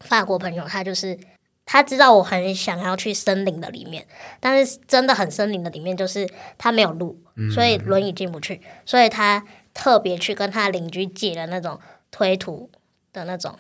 [0.01, 1.19] 法国朋友，他就是。
[1.67, 4.07] 他知道我很想要去森林的里面，
[4.39, 7.19] 但是真的很森林的里面，就是他没有路，
[7.55, 9.43] 所以轮椅进不去，所以他
[9.73, 12.71] 特别去跟他邻居借了那种推土
[13.15, 13.59] 的那种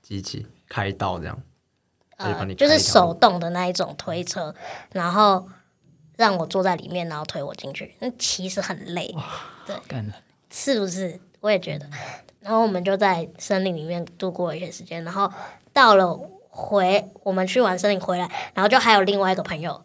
[0.00, 1.42] 机器开道这样，
[2.16, 4.54] 呃，就是手动的那一种推车，
[4.92, 5.46] 然后
[6.20, 7.96] 让我坐在里面，然后推我进去。
[7.98, 9.12] 那其实很累，
[9.66, 9.74] 对，
[10.50, 11.18] 是不是？
[11.40, 11.88] 我也觉得。
[12.38, 15.32] 然后我们就在森林里面度过一些时间，然后
[15.72, 16.30] 到了。
[16.52, 19.84] 回我们去完森林回来，然后就还有另外一个朋友，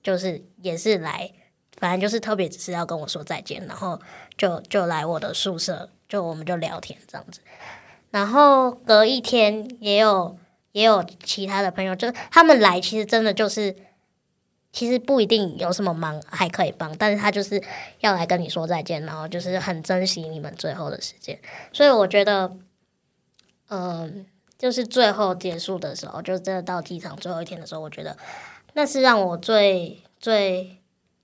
[0.00, 1.32] 就是也是来，
[1.76, 4.00] 反正就是特别只是要跟我说再见，然后
[4.36, 7.40] 就就来我的宿舍，就我们就聊天这样子。
[8.12, 10.38] 然后隔一天也有
[10.70, 13.74] 也有其他的朋友，就他们来其实真的就是，
[14.78, 17.60] 其实不一定有什么忙还可以帮，但是他就是
[17.98, 21.38] 要来跟你说再见，然后就是很珍惜你们最后的时间，
[21.72, 22.56] 所以我觉得，
[23.68, 24.26] 嗯。
[24.58, 28.16] 就是最后结束的时候，就真的到机场最后一天的时候，我觉得
[28.72, 30.76] 那是让我最最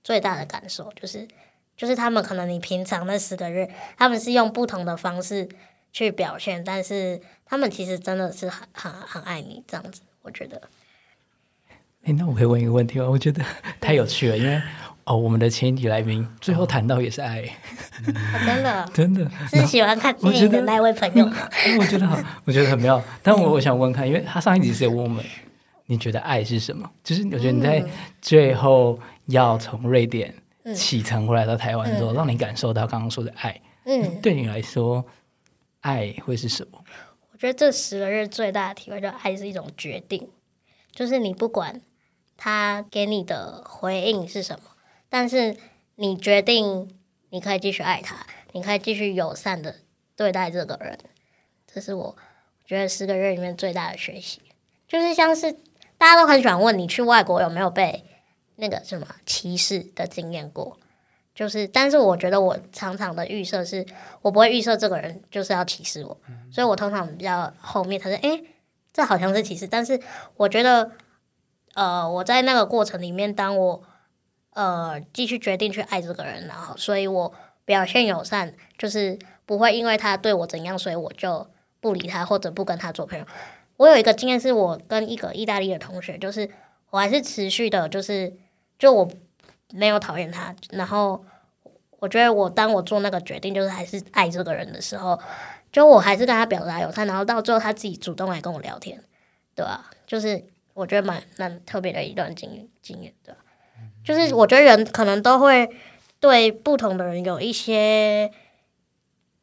[0.05, 1.27] 最大的感受，就是
[1.75, 5.49] 就是他们可能你平常那十个月，他们是用不同的方式
[5.91, 10.61] 去表现，但是他们其实真的是很很很爱你这样子，我觉得。
[12.05, 13.09] 哎，那我可以问一个问题吗？
[13.09, 13.43] 我觉得
[13.81, 14.61] 太有趣了，因为。
[15.07, 17.47] 哦，我们的前一题来宾最后谈到也是爱，
[18.43, 21.23] 真的 真的是喜欢看电影的那位朋友。
[21.79, 22.99] 我觉得好，我觉得很妙。
[23.21, 25.23] 但我我想问看，因为他上一集是有问我们，
[25.85, 26.89] 你觉得爱是什么？
[27.03, 27.85] 就是我觉得你在
[28.19, 30.33] 最后要从瑞典
[30.73, 33.61] 启程回来到台湾的时候，让你感受到刚刚说的爱。
[33.85, 35.05] 嗯，对你来说，
[35.81, 36.79] 爱会是什么？
[37.31, 40.27] 我觉得这十个月最大的体会，就爱是一种决定，
[40.91, 41.79] 就是你不管
[42.37, 44.65] 他给你的回应是什么。
[45.09, 45.55] 但是
[45.95, 46.89] 你决定，
[47.29, 49.75] 你可以继续爱他，你可以继续友善的
[50.15, 50.97] 对待这个人，
[51.65, 52.15] 这是我
[52.65, 54.41] 觉得十个月里面最大的学习。
[54.87, 55.51] 就是像是
[55.97, 58.03] 大家都很喜欢问你去外国有没有被
[58.57, 60.77] 那个什么歧视的经验过，
[61.33, 63.85] 就是，但是我觉得我常常的预设是
[64.21, 66.17] 我不会预设这个人就是要歧视我，
[66.51, 68.41] 所以我通常比较后面他说，哎，
[68.93, 69.99] 这好像是歧视，但是
[70.37, 70.91] 我觉得，
[71.75, 73.83] 呃，我在那个过程里面，当我。
[74.55, 77.33] 呃，继续决定去爱这个人，然后，所以我
[77.65, 81.45] 表现友善，就是不会因为他对我怎样，所以我就
[81.81, 83.25] 不理他或者不跟他做朋友。
[83.75, 86.49] 我有一个经验，是我跟一个意大利的同学，就是
[86.89, 88.33] 我还是持续的，就是
[88.79, 89.11] 就我
[89.73, 91.25] 没有讨厌他，然后
[91.99, 95.19] 我觉得我当我做那个决定，就是还是爱这个人的时候，
[95.69, 99.03] 就我还是跟他表达友善，然后到最后他自己主动来跟我聊天，
[99.53, 99.91] 对吧？
[100.07, 103.35] 就是我觉得蛮蛮特别的一段经经验的。
[104.03, 105.67] 就是我觉得人可能都会
[106.19, 108.31] 对不同的人有一些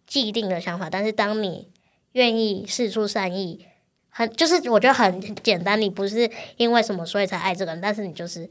[0.06, 1.68] 既定的想法，但是当你
[2.12, 3.66] 愿意试出善意，
[4.08, 8.48] 很就是我觉得很简单，你不是因为什么所以才爱这个人，但是你就是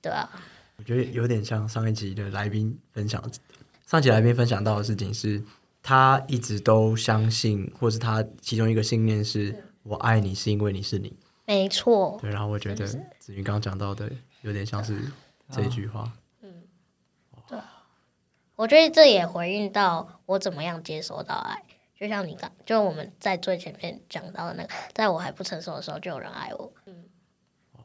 [0.00, 0.30] 对啊，
[0.76, 3.22] 我觉得有点像上一集的来宾分享，
[3.86, 5.42] 上一集来宾分享到的事情是，
[5.82, 11.14] 他一直都相信，或是他其中一个信念是我爱你是因为你是你。
[11.50, 14.08] 没错，对，然后我觉得子云刚刚讲到的
[14.42, 14.96] 有点像是
[15.50, 16.12] 这句话。
[16.42, 16.62] 嗯，
[17.48, 17.58] 对
[18.54, 21.60] 我觉得这也回应到我怎么样接收到爱，
[21.98, 27.04] 就像你刚，就我们在最前面讲到的那个，在我还不成熟的时候就有人爱我，嗯，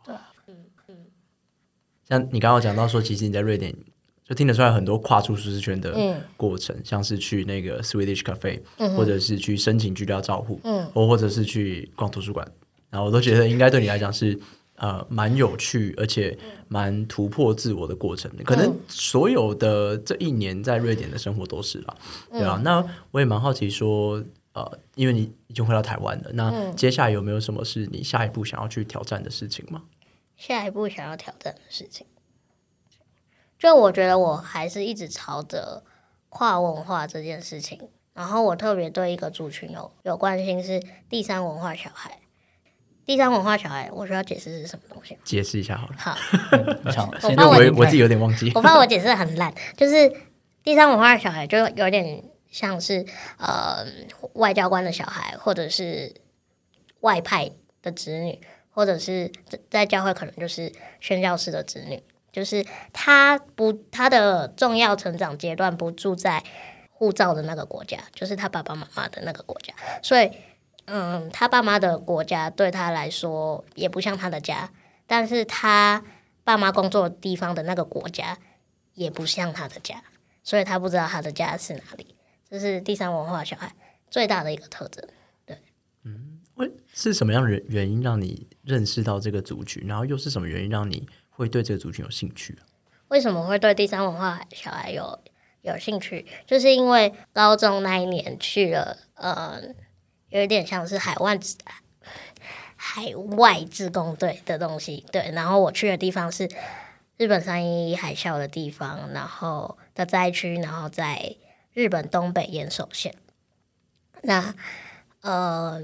[0.04, 1.08] 对，嗯嗯，
[2.08, 3.76] 像你刚刚讲到说，其实你在瑞典
[4.24, 6.22] 就听得出来很多跨出舒适圈的嗯。
[6.38, 10.86] 过程，像是去那个 Swedish Cafe，、嗯或者是去申请居家照护，嗯。
[10.92, 12.48] 或或者是去逛图书馆，
[12.96, 14.40] 然后我都觉得应该对你来讲是
[14.78, 16.38] 呃蛮有趣，而且
[16.70, 18.32] 蛮突破自我的过程。
[18.46, 21.98] 可能所有的这一年在瑞典的生活都是啦，
[22.32, 22.58] 对啊。
[22.64, 22.82] 那
[23.12, 29.84] 我也蛮好奇说，呃，因为你已经回到台湾了，那接下来有没有什么是你下一步想要去挑战的事情吗？
[30.38, 32.08] 下一步想要挑战的事情，
[33.60, 35.84] 就我觉得我还是一直朝着
[36.30, 42.22] 跨文化这件事情，然后我特别对一个族群有有关心是第三文化小孩。
[43.06, 45.14] 第三文化小孩，我需要解释是什么东西。
[45.14, 45.22] 吗？
[45.24, 45.96] 解释一下好了，
[46.92, 48.52] 好，我怕我我我自己有点忘记。
[48.56, 50.12] 我怕我解释得很烂，就是
[50.64, 53.06] 第三文化的小孩就有点像是
[53.38, 53.86] 呃
[54.34, 56.16] 外交官的小孩，或者是
[57.02, 57.52] 外派
[57.84, 58.42] 的子女，
[58.72, 66.44] 或者是在在教会可能就是宣教士的子女，就是他不他的重要成长阶段不住在
[66.90, 70.32] 护照的那个国家，就是他爸爸妈妈的那个国家，所以
[70.86, 74.72] 嗯，他爸妈的国家对他来说也不像他的家，
[75.08, 76.04] 但是他
[76.44, 78.38] 爸妈工作地方的那个国家
[78.94, 80.04] 也不像他的家，
[80.44, 82.16] 所以他不知道他的家是哪里。
[82.50, 83.74] 这是第三文化小孩
[84.10, 85.08] 最大的一个特征。
[86.56, 92.64] 会是什么样的原原因让你认识到这个族群，然后又是什么原因让你会对这个族群有兴趣啊？
[93.10, 95.20] 为什么会对第三文化小孩有
[95.64, 96.26] 有兴趣？
[96.48, 99.62] 就是因为高中那一年去了，呃，
[100.30, 101.40] 有一点像是海外
[102.76, 105.32] 海外自工队的东西，对。
[105.32, 106.50] 然后我去的地方是
[107.18, 111.36] 日本三一一海啸的地方，然后的灾区，然后在
[111.74, 113.16] 日本东北岩手县。
[114.22, 114.54] 那
[115.22, 115.84] 呃，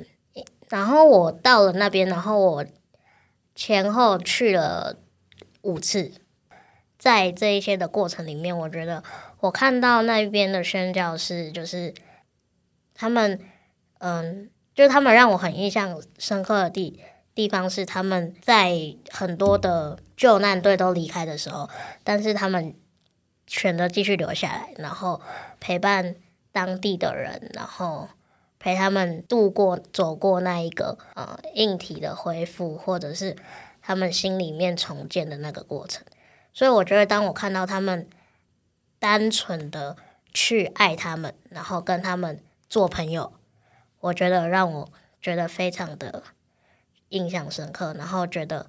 [0.70, 2.66] 然后我到了那边，然后我
[3.56, 4.98] 前后去了
[5.62, 6.12] 五次，
[6.98, 9.04] 在这一些的过程里面，我觉得
[9.40, 11.94] 我看到那边的宣教士，就是
[12.94, 13.40] 他们，
[14.02, 17.00] 嗯，就是他们让我很印象深刻的地
[17.34, 21.70] 地方是他们在很多的救难队都离开的时候，
[22.04, 22.76] 但是他们
[23.48, 25.22] 选择继续留下来，然后
[25.60, 26.16] 陪伴
[26.52, 28.10] 当地的人，然后
[28.60, 33.36] 陪他们度过走过那一个呃硬体的恢复，或者是
[33.82, 36.04] 他们心里面重建的那个过程。
[36.54, 38.10] 所以我觉得，当我看到他们
[39.00, 39.96] 单纯的
[40.34, 43.32] 去爱他们，然后跟他们做朋友，
[44.02, 44.90] 我觉得让我
[45.22, 46.24] 觉得非常的
[47.10, 48.68] 印象深刻，然后觉得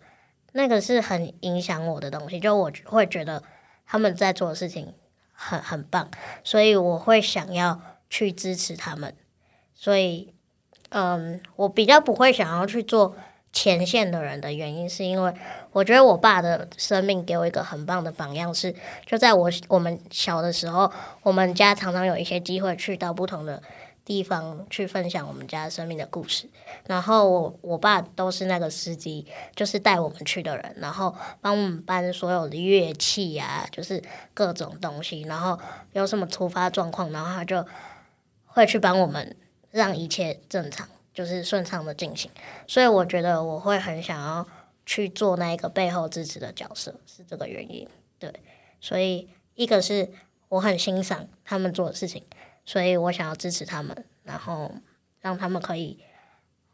[0.53, 3.42] 那个是很影响我的东西，就我会觉得
[3.87, 4.95] 他们在做的事情
[5.33, 6.11] 很很棒，
[6.45, 9.14] 所以我会想要去支持他们。
[9.75, 10.33] 所以，
[10.90, 13.16] 嗯，我比较不会想要去做
[13.53, 15.35] 前线的人的原因，是因为
[15.73, 20.92] 我觉得我爸的生命给我一个很棒的榜样是，就在我我们小的时候，
[21.23, 23.62] 我们家常常有一些机会去到不同的
[24.04, 26.48] 地方去分享我们家生命的故事。
[26.86, 34.02] 然后我我爸都是那个司机，就是带我们去的人，然后帮我们搬所有的乐器啊，就是
[34.34, 35.22] 各种东西。
[35.22, 35.58] 然后
[35.92, 37.64] 有什么突发状况，然后他就
[38.46, 39.36] 会去帮我们
[39.70, 42.30] 让一切正常，就是顺畅的进行。
[42.66, 44.46] 所以我觉得我会很想要
[44.84, 47.88] 去做那一个背后支持的角色，是这个原因。
[48.18, 48.32] 对，
[48.80, 50.11] 所以一个是
[50.48, 52.24] 我很欣赏他们做的事情，
[52.64, 54.74] 所以我想要支持他们，然后
[55.20, 55.98] 让他们可以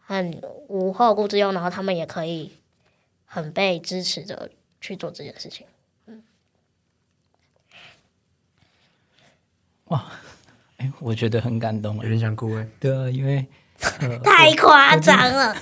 [0.05, 2.53] 很无后顾之忧，然后他们也可以
[3.25, 5.67] 很被支持的去做这件事情。
[6.07, 6.23] 嗯，
[9.87, 10.05] 哇
[10.79, 12.09] 哎，我觉得很感动有哎。
[12.09, 12.67] 点想哭哎。
[12.79, 13.47] 对啊，因为
[14.01, 15.55] 呃， 太夸张了，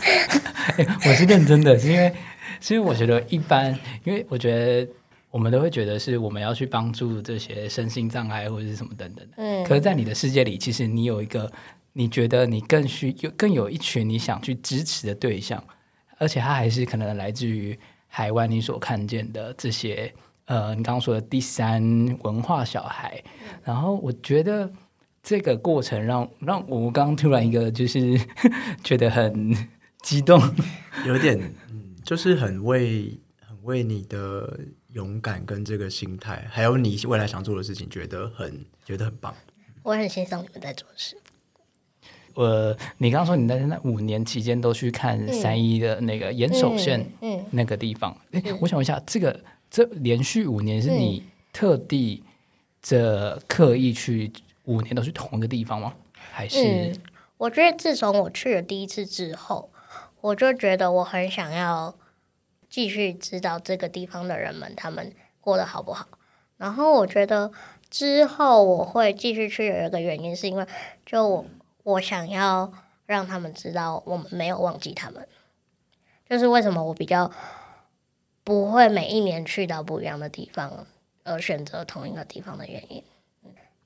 [1.07, 2.15] 我是认真的，是因为
[2.61, 3.73] 是因为我觉得一般，
[4.05, 4.51] 因为我觉
[4.85, 4.93] 得
[5.37, 9.35] 我们都会觉得是我们要去帮助这些身心障碍或者是什么等等的。
[9.37, 11.53] 嗯可是，在你的世界里，其实你有一个，
[11.93, 15.63] 你觉得你更需有更有一群你想去支持的对象，
[16.17, 20.11] 而且他还是可能来自于海外你所看见的这些
[20.47, 21.83] 呃，你刚刚说的第三
[22.23, 23.23] 文化小孩。
[23.63, 24.73] 然后我觉得
[25.23, 28.19] 这个过程让让我刚刚突然一个就是
[28.83, 29.55] 觉得很
[30.01, 30.41] 激动，
[31.07, 31.39] 有点
[31.71, 33.26] 嗯，就是很为很
[33.67, 34.59] 为你的
[34.95, 39.35] 勇敢跟这个心态，还有你未来想做的事情，觉得很觉得很棒。
[39.83, 41.19] 我很欣赏你们在做的事。
[42.33, 49.39] 我你刚刚说你在那五年期间都去看三一的那个岩手县嗯，那个地方，哎、我想问一下，这个
[49.71, 52.23] 这连续五年是你特地
[52.81, 54.33] 这刻意去
[54.65, 55.95] 五年都去同一个地方吗？
[56.15, 56.95] 还是、嗯
[57.39, 59.71] 我觉得自从我去了第一次之后，
[60.23, 61.95] 我就觉得我很想要
[62.69, 66.07] 继续知道这个地方的人们他们过得好不好。
[66.57, 67.53] 然后我觉得
[67.91, 70.67] 之后我会继续去有一个原因，是因为
[71.05, 71.45] 就我
[71.83, 72.73] 我想要
[73.05, 75.27] 让他们知道我们没有忘记他们。
[76.29, 77.31] 就是为什么我比较
[78.43, 80.87] 不会每一年去到不一样的地方，
[81.23, 83.03] 而选择同一个地方的原因。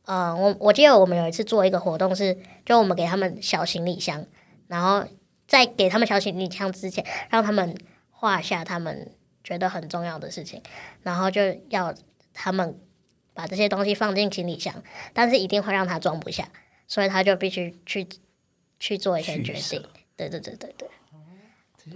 [0.07, 4.25] 嗯，我我记得我们有一次做一个活动是，就我们给他们小行李箱，
[4.69, 5.07] 然后
[5.47, 7.77] 在给他们小行李箱之前，让他们
[8.21, 9.11] 画下他们
[9.43, 10.63] 觉得很重要的事情，
[11.03, 11.41] 然后就
[11.71, 11.95] 要
[12.35, 12.79] 他们
[13.33, 14.83] 把这些东西放进行李箱，
[15.15, 16.47] 但是一定会让他装不下，
[16.87, 18.07] 所以他就必须去
[18.79, 19.83] 去做一些决定。
[20.17, 20.89] 对对对对对，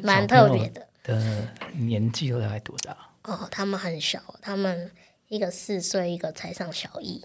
[0.00, 0.88] 蛮特别的。
[1.02, 2.96] 的年纪都大概多大？
[3.24, 4.90] 哦，他们很小，他们
[5.28, 7.22] 一个四岁，一个才上小一。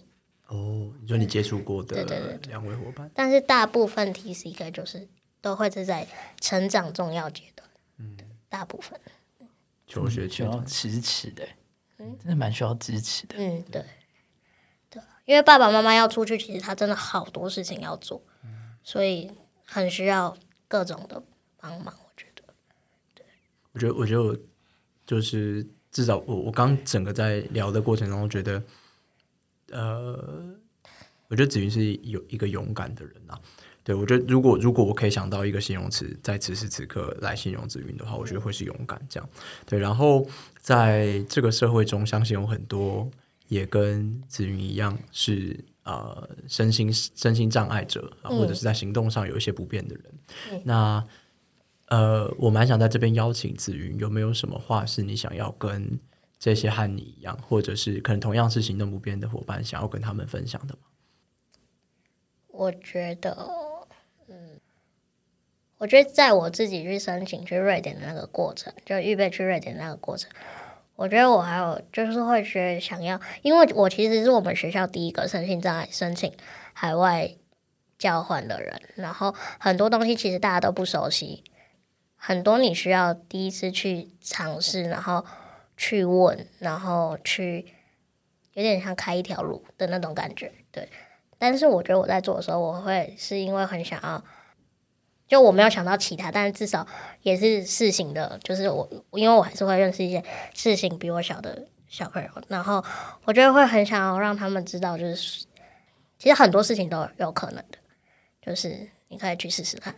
[0.47, 5.07] 哦，你说你接触过的对对对两位伙伴，但是大部分 TCK 就是
[5.39, 6.05] 都会是在
[6.41, 8.17] 成长重要阶段，嗯，
[8.49, 8.99] 大部分，
[9.87, 11.47] 求学需要支持的，
[11.97, 13.35] 真的蛮需要支持的。
[13.37, 13.85] 嗯，对，
[14.89, 18.21] 对，因为爸爸妈妈要出去，其实他真的好多事情要做，
[18.83, 19.31] 所以
[19.65, 20.35] 很需要
[20.67, 21.21] 各种的
[21.57, 22.43] 帮忙，我觉得，
[23.71, 24.37] 我觉得，我觉得我
[25.05, 28.63] 就是至少我我刚整个在聊的过程中，觉得，
[29.69, 30.55] 呃，
[31.27, 33.39] 我觉得子云是有一个勇敢的人啊。
[33.89, 39.27] 对我觉得，如果如果我可以想到一个形容词，在此时此刻来形容子云的话，我觉得会是勇敢这样。
[39.65, 40.23] 对，然后
[40.61, 43.09] 在这个社会中，相信有很多
[43.47, 50.63] 也跟子云一样是呃身心身心障碍者啊，或者是在行动上有一些不便的人。
[50.63, 51.03] 那
[51.87, 55.99] 呃，我蛮想在这边邀请子云，有没有什么话是你想要跟
[56.37, 60.81] 这些和你一样，或者是可能同样是行动不便的伙伴，想要跟他们分享的吗？
[62.49, 63.47] 我觉得，嗯，
[65.79, 70.29] 我觉得在我自己去申请去瑞典的那个过程，就预备去瑞典那个过程，
[70.95, 76.31] 我觉得我还有就是会觉得想要，因为我其实是我们学校第一个申请在申请
[76.73, 77.33] 海外
[77.97, 81.43] 交换的人，然后很多东西其实大家都不熟悉，
[82.17, 85.25] 很多你需要第一次去尝试，然后
[85.77, 87.73] 去问，然后去
[88.51, 90.89] 有点像开一条路的那种感觉，对。
[91.37, 94.21] 但是我觉得我在做的时候，我会是因为很想要，
[95.29, 96.85] 就我没有想到其他，但是至少
[97.21, 100.21] 也是事情的，就是我因为我还是会认识一些
[100.55, 102.83] 事情比我小的小朋友，然后
[103.25, 105.45] 我觉得会很想要让他们知道，就是
[106.17, 107.77] 其实很多事情都有可能的，
[108.41, 109.93] 就是你可以去试试看，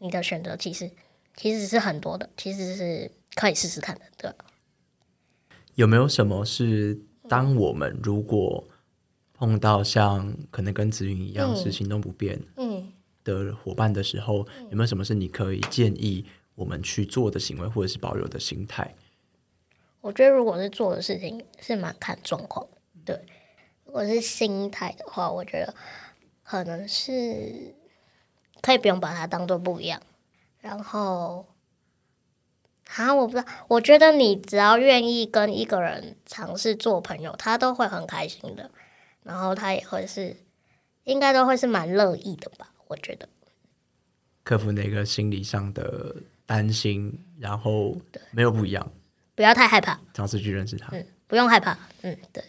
[0.00, 0.90] 你的选择其实
[1.34, 4.44] 其实是很多的，其实是可以试试看的，对吧。
[5.76, 8.62] 有没有什么是当我们如果
[9.32, 12.92] 碰到像可能跟子云一样嗯是行动不便嗯。
[13.24, 18.94] 的伙伴的时候，有没有什么是你可以建议我们去做的行为，或者是保有的心态？
[20.00, 22.66] 我觉得如果是做的事情是蛮看状况
[23.06, 23.26] 的，对。
[23.86, 25.74] 如果是心态的话，我觉得
[26.42, 27.74] 可能是
[28.60, 30.02] 可以不用把它当做不一样。
[30.60, 31.46] 然后，
[32.96, 38.70] 啊，我不知道，我觉得你只要愿意跟一个人尝试做朋友，他都会很开心的。
[39.22, 40.36] 然后他也会是，
[41.04, 42.73] 应该都会是蛮乐意的吧？
[42.94, 43.28] 我觉得。
[44.44, 46.14] 克服那个心理上的
[46.46, 47.96] 担心，然后
[48.30, 48.92] 没有不一样，
[49.34, 50.88] 不要太害怕，尝试去认识他。
[50.92, 52.44] 嗯，不用害怕，嗯，对。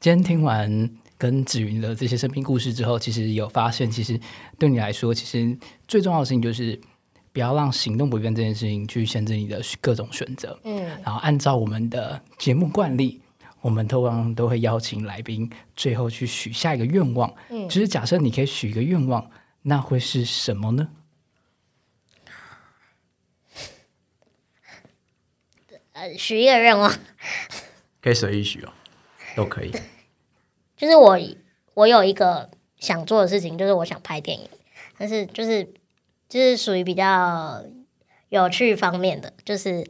[0.00, 4.18] 今天听完跟子云的这些生命故事之后，其实有发现，其实
[4.58, 6.80] 对你来说，其实最重要的事情就是
[7.32, 10.58] 不要让行动不便这件事情去限制你的各种选择。
[10.64, 13.20] 嗯，然后按照我们的节目惯例，
[13.60, 17.32] 我们通常都会邀请来宾最后去许下一个愿望。
[17.50, 19.28] 嗯就是假设你可以许一个愿望，
[19.62, 20.90] 那会是什么呢？
[25.92, 26.90] 呃，许一个愿望，
[28.00, 28.72] 可以随意许哦，
[29.36, 29.72] 都可以。
[30.76, 31.18] 就是我
[31.74, 34.48] 我有一个想做的事情，就是我想拍电影，
[34.98, 35.64] 但是就是
[36.28, 37.64] 就是属于比较
[38.30, 39.86] 有趣方面的，就是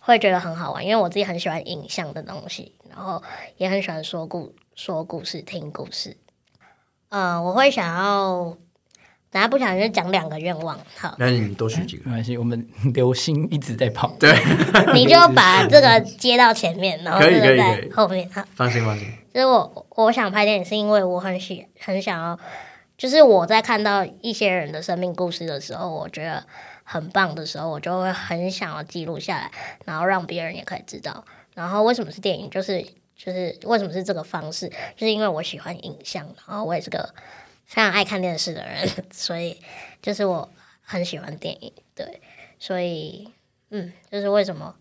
[0.00, 3.22] 会觉得很好玩，因为我自己很喜欢影像的东西，然后
[3.58, 6.16] 也很喜欢说故说故事、听故事。
[7.10, 8.56] 嗯、我会想要，
[9.32, 12.02] 等下不想就讲两个愿望，好，那你多许几个。
[12.04, 14.14] 没关系，我们流星一直在跑。
[14.20, 14.30] 对，
[14.92, 18.44] 你就把这个接到前面，然后可以这个在后面，好。
[18.54, 19.08] 放心放心。
[19.32, 22.38] 就是我我想拍电影，是因为我很喜很想要，
[22.98, 26.44] 就是我在看到一些人的生命故事的时候，我觉得
[26.84, 29.50] 很棒的时候，我就会很想要记录下来，
[29.86, 31.24] 然后让别人也可以知道。
[31.54, 32.50] 然后为什么是电影？
[32.50, 32.84] 就是
[33.16, 34.68] 就是为什么是这个方式？
[34.68, 37.08] 就是因为我喜欢影像，然后我也是个
[37.72, 39.58] 非常爱看电视的人， 所以
[40.02, 40.50] 就是我
[40.82, 42.20] 很喜欢电影，对，
[42.58, 43.32] 所以
[43.70, 44.76] 嗯，就是为什么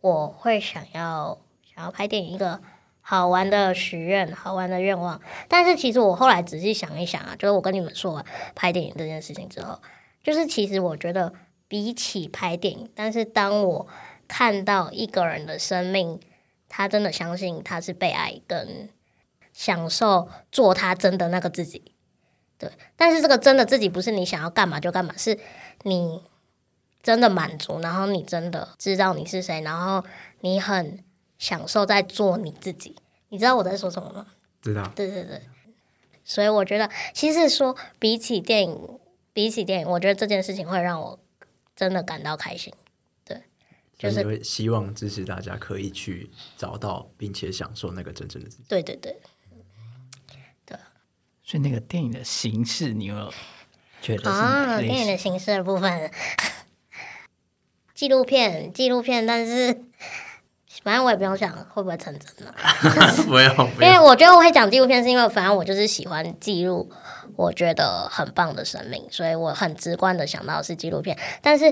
[0.00, 1.38] 我会想要
[1.74, 2.60] 想要拍电影一个。
[3.04, 5.20] 好玩的许愿，好玩的愿望。
[5.48, 8.24] 但是其实我后来仔细想一想啊，就是我跟你们说完
[8.54, 9.82] 拍电影这件事情之后，
[10.22, 11.32] 就是其实我觉得
[11.66, 13.88] 比起拍电影，但是当我
[14.28, 16.20] 看到一个人的生命，
[16.68, 18.88] 他真的相信他是被爱，跟
[19.52, 21.91] 享受做他真的那个自己。
[22.62, 25.36] 对，但是这个真的自己不是你想要干嘛就干嘛，是
[25.82, 26.22] 你
[27.02, 30.04] 真的满足，然后你真的知道你是谁，然后
[30.42, 31.02] 你很
[31.38, 32.94] 享受在做你自己。
[33.30, 34.28] 你知道我在说什么吗？
[34.60, 34.92] 知道。
[34.94, 35.42] 对对对，
[36.22, 39.00] 所以我觉得，其实说比起电影，
[39.32, 41.18] 比起电影，我觉得这件事情会让我
[41.74, 42.72] 真的感到开心。
[43.24, 43.42] 对
[43.98, 48.64] 就是是会希望支持大家可以去找到并且享受那个真正的自己。
[48.68, 49.20] 对对对，
[51.52, 53.30] 所以那个电影的形式，你有
[54.00, 55.18] 觉得啊，电影的？
[55.18, 56.10] 形式的部分，
[57.94, 59.84] 纪录片，纪录片，但是
[60.82, 62.54] 反正我也不用想会不会成真了。
[63.28, 63.98] 没有，因为。
[64.00, 66.90] 我觉得我会讲纪录片，是因为反正我就是喜欢记录
[67.36, 71.18] 我觉得很棒的生命，所以我很直观的想到的是纪录片。
[71.42, 71.66] 但是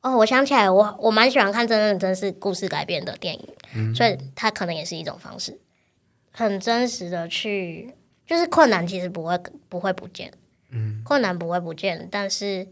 [0.00, 5.58] 哦，我想起来，我我蛮喜欢看真人真事故事改编的电影，所以它可能也是一种方式，
[6.30, 7.96] 很真实的去，
[8.28, 9.36] 就是困难其实不会
[9.70, 10.30] 不会不见，
[10.68, 12.68] 嗯，困难不会不见，但是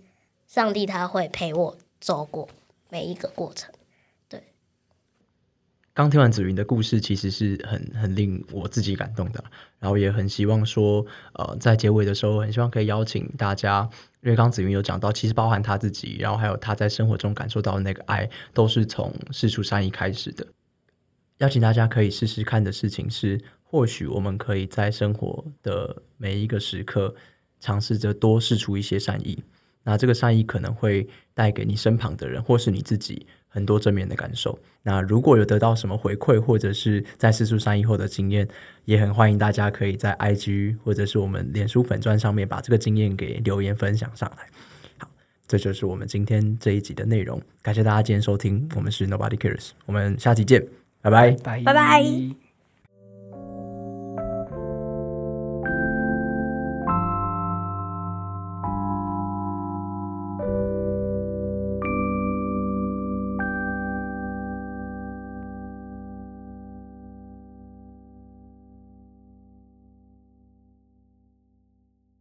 [0.47, 2.47] 上帝他会陪我走过
[2.91, 3.73] 每一个过程。
[4.29, 4.43] 对
[5.95, 9.43] 刚听完子云的故事，其实是很很令我自己感动的，
[9.79, 13.89] 然后也很希望说，呃，在结尾的时候，很希望可以邀请大家，
[14.21, 20.47] 因为刚子云有讲到，其实包含他自己，然后还有他在生活中感受到的那个爱，都是从事出善意开始的。
[21.39, 23.39] 邀请大家可以试试看的事情是，
[23.69, 27.15] 或许我们可以在生活的每一个时刻，
[27.61, 29.43] 尝试着多试出一些善意。
[29.83, 34.59] 那这个善意可能会带给你身旁的人，或是你自己很多正面的感受。
[34.83, 38.49] 那如果有得到什么回馈，或者是在试出善意后的经验，
[38.85, 44.49] 也很欢迎大家可以在 IG 或者是我们脸书粉钻上面把这个经验给留言分享上来。
[44.99, 45.09] 好，
[45.47, 47.41] 这就是我们今天这一集的内容。
[47.63, 50.67] 感谢大家今天收听，我们是 Nobody Cares，我们下期见，
[51.01, 51.31] 拜拜。
[51.31, 52.46] 拜拜拜